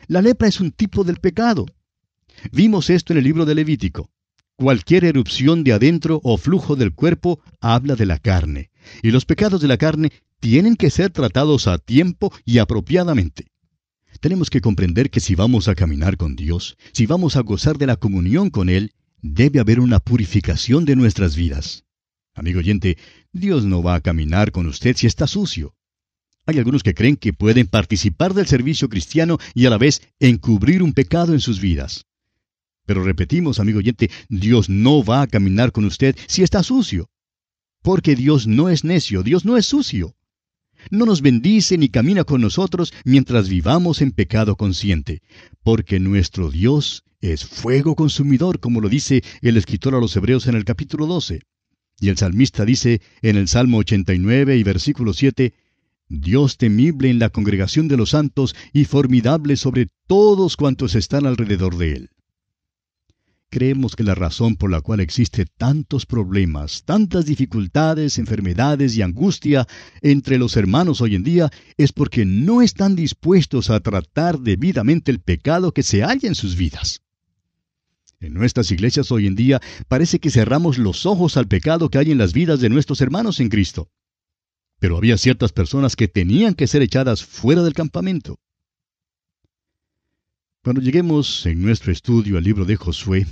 La 0.06 0.22
lepra 0.22 0.48
es 0.48 0.60
un 0.60 0.70
tipo 0.72 1.04
del 1.04 1.16
pecado. 1.16 1.66
Vimos 2.50 2.90
esto 2.90 3.12
en 3.12 3.18
el 3.18 3.24
libro 3.24 3.44
de 3.44 3.54
Levítico. 3.54 4.10
Cualquier 4.62 5.02
erupción 5.04 5.64
de 5.64 5.72
adentro 5.72 6.20
o 6.22 6.38
flujo 6.38 6.76
del 6.76 6.94
cuerpo 6.94 7.40
habla 7.60 7.96
de 7.96 8.06
la 8.06 8.20
carne, 8.20 8.70
y 9.02 9.10
los 9.10 9.24
pecados 9.24 9.60
de 9.60 9.66
la 9.66 9.76
carne 9.76 10.12
tienen 10.38 10.76
que 10.76 10.88
ser 10.88 11.10
tratados 11.10 11.66
a 11.66 11.78
tiempo 11.78 12.32
y 12.44 12.58
apropiadamente. 12.58 13.48
Tenemos 14.20 14.50
que 14.50 14.60
comprender 14.60 15.10
que 15.10 15.18
si 15.18 15.34
vamos 15.34 15.66
a 15.66 15.74
caminar 15.74 16.16
con 16.16 16.36
Dios, 16.36 16.76
si 16.92 17.06
vamos 17.06 17.34
a 17.34 17.40
gozar 17.40 17.76
de 17.76 17.88
la 17.88 17.96
comunión 17.96 18.50
con 18.50 18.68
Él, 18.68 18.92
debe 19.20 19.58
haber 19.58 19.80
una 19.80 19.98
purificación 19.98 20.84
de 20.84 20.94
nuestras 20.94 21.34
vidas. 21.34 21.82
Amigo 22.32 22.60
oyente, 22.60 22.98
Dios 23.32 23.64
no 23.64 23.82
va 23.82 23.96
a 23.96 24.00
caminar 24.00 24.52
con 24.52 24.68
usted 24.68 24.96
si 24.96 25.08
está 25.08 25.26
sucio. 25.26 25.74
Hay 26.46 26.58
algunos 26.58 26.84
que 26.84 26.94
creen 26.94 27.16
que 27.16 27.32
pueden 27.32 27.66
participar 27.66 28.32
del 28.32 28.46
servicio 28.46 28.88
cristiano 28.88 29.38
y 29.54 29.66
a 29.66 29.70
la 29.70 29.78
vez 29.78 30.02
encubrir 30.20 30.84
un 30.84 30.92
pecado 30.92 31.32
en 31.32 31.40
sus 31.40 31.60
vidas. 31.60 32.06
Pero 32.86 33.04
repetimos, 33.04 33.60
amigo 33.60 33.78
oyente, 33.78 34.10
Dios 34.28 34.68
no 34.68 35.04
va 35.04 35.22
a 35.22 35.26
caminar 35.26 35.72
con 35.72 35.84
usted 35.84 36.16
si 36.26 36.42
está 36.42 36.62
sucio. 36.62 37.10
Porque 37.82 38.14
Dios 38.16 38.46
no 38.46 38.68
es 38.68 38.84
necio, 38.84 39.22
Dios 39.22 39.44
no 39.44 39.56
es 39.56 39.66
sucio. 39.66 40.14
No 40.90 41.06
nos 41.06 41.22
bendice 41.22 41.78
ni 41.78 41.88
camina 41.88 42.24
con 42.24 42.40
nosotros 42.40 42.92
mientras 43.04 43.48
vivamos 43.48 44.02
en 44.02 44.10
pecado 44.10 44.56
consciente, 44.56 45.22
porque 45.62 46.00
nuestro 46.00 46.50
Dios 46.50 47.04
es 47.20 47.44
fuego 47.44 47.94
consumidor, 47.94 48.58
como 48.58 48.80
lo 48.80 48.88
dice 48.88 49.22
el 49.42 49.56
escritor 49.56 49.94
a 49.94 50.00
los 50.00 50.16
Hebreos 50.16 50.48
en 50.48 50.56
el 50.56 50.64
capítulo 50.64 51.06
12. 51.06 51.40
Y 52.00 52.08
el 52.08 52.18
salmista 52.18 52.64
dice 52.64 53.00
en 53.22 53.36
el 53.36 53.46
Salmo 53.46 53.78
89 53.78 54.56
y 54.56 54.62
versículo 54.64 55.12
7, 55.12 55.54
Dios 56.08 56.56
temible 56.56 57.10
en 57.10 57.20
la 57.20 57.30
congregación 57.30 57.86
de 57.86 57.96
los 57.96 58.10
santos 58.10 58.56
y 58.72 58.84
formidable 58.84 59.56
sobre 59.56 59.86
todos 60.08 60.56
cuantos 60.56 60.96
están 60.96 61.26
alrededor 61.26 61.76
de 61.78 61.92
él. 61.92 62.10
Creemos 63.52 63.96
que 63.96 64.02
la 64.02 64.14
razón 64.14 64.56
por 64.56 64.70
la 64.70 64.80
cual 64.80 65.00
existe 65.00 65.44
tantos 65.44 66.06
problemas, 66.06 66.84
tantas 66.84 67.26
dificultades, 67.26 68.16
enfermedades 68.16 68.96
y 68.96 69.02
angustia 69.02 69.68
entre 70.00 70.38
los 70.38 70.56
hermanos 70.56 71.02
hoy 71.02 71.16
en 71.16 71.22
día 71.22 71.50
es 71.76 71.92
porque 71.92 72.24
no 72.24 72.62
están 72.62 72.96
dispuestos 72.96 73.68
a 73.68 73.80
tratar 73.80 74.40
debidamente 74.40 75.10
el 75.10 75.20
pecado 75.20 75.72
que 75.72 75.82
se 75.82 76.00
halla 76.00 76.28
en 76.28 76.34
sus 76.34 76.56
vidas. 76.56 77.02
En 78.20 78.32
nuestras 78.32 78.70
iglesias 78.70 79.12
hoy 79.12 79.26
en 79.26 79.34
día 79.34 79.60
parece 79.86 80.18
que 80.18 80.30
cerramos 80.30 80.78
los 80.78 81.04
ojos 81.04 81.36
al 81.36 81.46
pecado 81.46 81.90
que 81.90 81.98
hay 81.98 82.10
en 82.10 82.16
las 82.16 82.32
vidas 82.32 82.58
de 82.58 82.70
nuestros 82.70 83.02
hermanos 83.02 83.38
en 83.38 83.50
Cristo. 83.50 83.90
Pero 84.78 84.96
había 84.96 85.18
ciertas 85.18 85.52
personas 85.52 85.94
que 85.94 86.08
tenían 86.08 86.54
que 86.54 86.66
ser 86.66 86.80
echadas 86.80 87.22
fuera 87.22 87.62
del 87.62 87.74
campamento. 87.74 88.38
Cuando 90.62 90.80
lleguemos 90.80 91.44
en 91.46 91.60
nuestro 91.62 91.92
estudio 91.92 92.38
al 92.38 92.44
libro 92.44 92.64
de 92.64 92.76
Josué, 92.76 93.26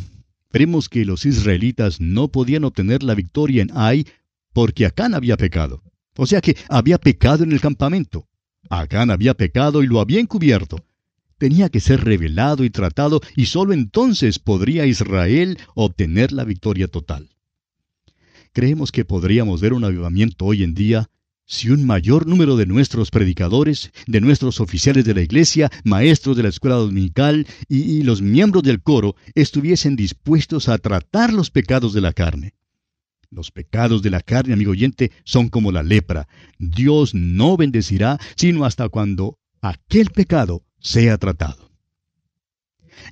veremos 0.52 0.88
que 0.88 1.04
los 1.04 1.26
israelitas 1.26 2.00
no 2.00 2.28
podían 2.28 2.64
obtener 2.64 3.02
la 3.02 3.14
victoria 3.14 3.62
en 3.62 3.70
Ai 3.74 4.06
porque 4.52 4.86
Acán 4.86 5.14
había 5.14 5.36
pecado. 5.36 5.82
O 6.16 6.26
sea 6.26 6.40
que 6.40 6.56
había 6.68 6.98
pecado 6.98 7.44
en 7.44 7.52
el 7.52 7.60
campamento. 7.60 8.28
Acán 8.68 9.10
había 9.10 9.34
pecado 9.34 9.82
y 9.82 9.86
lo 9.86 10.00
había 10.00 10.20
encubierto 10.20 10.84
tenía 11.40 11.70
que 11.70 11.80
ser 11.80 12.04
revelado 12.04 12.64
y 12.64 12.70
tratado 12.70 13.22
y 13.34 13.46
sólo 13.46 13.72
entonces 13.72 14.38
podría 14.38 14.84
Israel 14.84 15.58
obtener 15.74 16.32
la 16.32 16.44
victoria 16.44 16.86
total. 16.86 17.30
Creemos 18.52 18.92
que 18.92 19.06
podríamos 19.06 19.62
ver 19.62 19.72
un 19.72 19.84
avivamiento 19.84 20.44
hoy 20.44 20.62
en 20.62 20.74
día 20.74 21.08
si 21.50 21.68
un 21.68 21.84
mayor 21.84 22.28
número 22.28 22.56
de 22.56 22.64
nuestros 22.64 23.10
predicadores, 23.10 23.90
de 24.06 24.20
nuestros 24.20 24.60
oficiales 24.60 25.04
de 25.04 25.14
la 25.14 25.20
iglesia, 25.20 25.68
maestros 25.82 26.36
de 26.36 26.44
la 26.44 26.48
escuela 26.48 26.76
dominical 26.76 27.44
y, 27.68 28.04
los 28.04 28.22
miembros 28.22 28.62
del 28.62 28.80
coro 28.80 29.16
estuviesen 29.34 29.96
dispuestos 29.96 30.68
a 30.68 30.78
tratar 30.78 31.32
los 31.32 31.50
pecados 31.50 31.92
de 31.92 32.02
la 32.02 32.12
carne. 32.12 32.54
Los 33.30 33.50
pecados 33.50 34.00
de 34.00 34.10
la 34.10 34.20
carne, 34.20 34.54
amigo 34.54 34.70
oyente, 34.70 35.10
son 35.24 35.48
como 35.48 35.72
la 35.72 35.82
lepra. 35.82 36.28
Dios 36.60 37.14
no 37.14 37.56
bendecirá 37.56 38.20
sino 38.36 38.64
hasta 38.64 38.88
cuando 38.88 39.36
aquel 39.60 40.10
pecado 40.10 40.62
sea 40.78 41.18
tratado. 41.18 41.72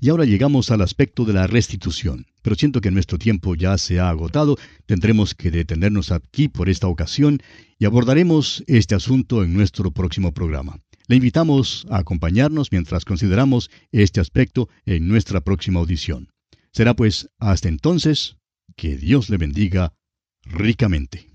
Y 0.00 0.10
ahora 0.10 0.26
llegamos 0.26 0.70
al 0.70 0.82
aspecto 0.82 1.24
de 1.24 1.32
la 1.32 1.48
restitución, 1.48 2.26
pero 2.48 2.56
siento 2.56 2.80
que 2.80 2.90
nuestro 2.90 3.18
tiempo 3.18 3.54
ya 3.56 3.76
se 3.76 4.00
ha 4.00 4.08
agotado, 4.08 4.56
tendremos 4.86 5.34
que 5.34 5.50
detenernos 5.50 6.10
aquí 6.12 6.48
por 6.48 6.70
esta 6.70 6.86
ocasión 6.86 7.42
y 7.78 7.84
abordaremos 7.84 8.64
este 8.66 8.94
asunto 8.94 9.44
en 9.44 9.52
nuestro 9.52 9.90
próximo 9.90 10.32
programa. 10.32 10.80
Le 11.08 11.16
invitamos 11.16 11.86
a 11.90 11.98
acompañarnos 11.98 12.72
mientras 12.72 13.04
consideramos 13.04 13.68
este 13.92 14.20
aspecto 14.20 14.70
en 14.86 15.08
nuestra 15.08 15.42
próxima 15.42 15.80
audición. 15.80 16.30
Será 16.72 16.94
pues 16.94 17.28
hasta 17.38 17.68
entonces 17.68 18.38
que 18.76 18.96
Dios 18.96 19.28
le 19.28 19.36
bendiga 19.36 19.92
ricamente. 20.46 21.27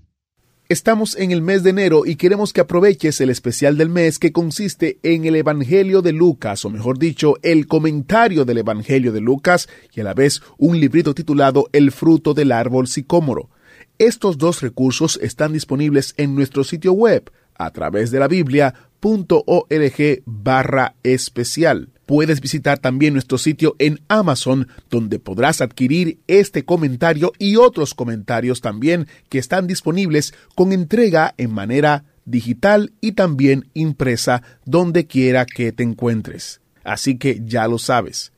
Estamos 0.70 1.14
en 1.18 1.30
el 1.30 1.42
mes 1.42 1.62
de 1.62 1.70
enero 1.70 2.06
y 2.06 2.16
queremos 2.16 2.54
que 2.54 2.62
aproveches 2.62 3.20
el 3.20 3.28
especial 3.28 3.76
del 3.76 3.90
mes 3.90 4.18
que 4.18 4.32
consiste 4.32 4.98
en 5.02 5.26
el 5.26 5.36
Evangelio 5.36 6.00
de 6.00 6.12
Lucas, 6.12 6.64
o 6.64 6.70
mejor 6.70 6.98
dicho, 6.98 7.34
el 7.42 7.66
comentario 7.66 8.46
del 8.46 8.58
Evangelio 8.58 9.12
de 9.12 9.20
Lucas 9.20 9.68
y 9.92 10.00
a 10.00 10.04
la 10.04 10.14
vez 10.14 10.40
un 10.56 10.80
librito 10.80 11.14
titulado 11.14 11.68
El 11.74 11.92
fruto 11.92 12.32
del 12.32 12.50
árbol 12.50 12.88
sicómoro. 12.88 13.50
Estos 13.98 14.38
dos 14.38 14.62
recursos 14.62 15.18
están 15.20 15.52
disponibles 15.52 16.14
en 16.16 16.34
nuestro 16.34 16.64
sitio 16.64 16.94
web 16.94 17.30
a 17.56 17.70
través 17.70 18.10
de 18.10 18.20
la 18.20 18.28
biblia.org 18.28 20.22
barra 20.24 20.94
especial. 21.02 21.90
Puedes 22.06 22.40
visitar 22.40 22.78
también 22.78 23.14
nuestro 23.14 23.38
sitio 23.38 23.76
en 23.78 24.00
Amazon, 24.08 24.68
donde 24.90 25.18
podrás 25.18 25.60
adquirir 25.60 26.18
este 26.26 26.64
comentario 26.64 27.32
y 27.38 27.56
otros 27.56 27.94
comentarios 27.94 28.60
también 28.60 29.06
que 29.28 29.38
están 29.38 29.66
disponibles 29.66 30.34
con 30.54 30.72
entrega 30.72 31.34
en 31.38 31.52
manera 31.52 32.04
digital 32.26 32.92
y 33.00 33.12
también 33.12 33.68
impresa 33.74 34.42
donde 34.64 35.06
quiera 35.06 35.46
que 35.46 35.72
te 35.72 35.82
encuentres. 35.82 36.60
Así 36.84 37.16
que 37.16 37.40
ya 37.44 37.66
lo 37.66 37.78
sabes. 37.78 38.33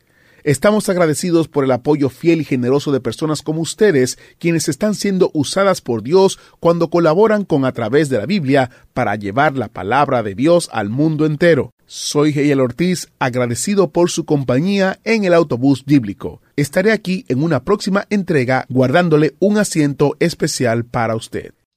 Estamos 0.47 0.89
agradecidos 0.89 1.49
por 1.49 1.65
el 1.65 1.73
apoyo 1.73 2.09
fiel 2.09 2.41
y 2.41 2.45
generoso 2.45 2.93
de 2.93 3.01
personas 3.01 3.43
como 3.43 3.63
ustedes, 3.63 4.17
quienes 4.39 4.69
están 4.69 4.95
siendo 4.95 5.33
usadas 5.35 5.81
por 5.81 6.05
Dios 6.05 6.39
cuando 6.61 6.89
colaboran 6.89 7.45
con 7.45 7.65
a 7.65 7.73
través 7.73 8.11
de 8.11 8.19
la 8.19 8.27
Biblia 8.27 8.71
para 8.95 9.17
llevar 9.17 9.59
la 9.59 9.67
palabra 9.67 10.23
de 10.23 10.37
Dios 10.37 10.69
al 10.71 10.89
mundo 10.89 11.27
entero. 11.27 11.73
Soy 11.87 12.33
Geyel 12.33 12.61
Ortiz, 12.61 13.09
agradecido 13.19 13.91
por 13.91 14.09
su 14.09 14.25
compañía 14.25 15.01
en 15.03 15.25
el 15.25 15.35
autobús 15.35 15.85
bíblico. 15.85 16.41
Estaré 16.55 16.93
aquí 16.93 17.25
en 17.27 17.43
una 17.43 17.65
próxima 17.65 18.07
entrega 18.09 18.67
guardándole 18.69 19.35
un 19.41 19.59
asiento 19.59 20.15
especial 20.21 20.85
para 20.85 21.17
usted. 21.17 21.55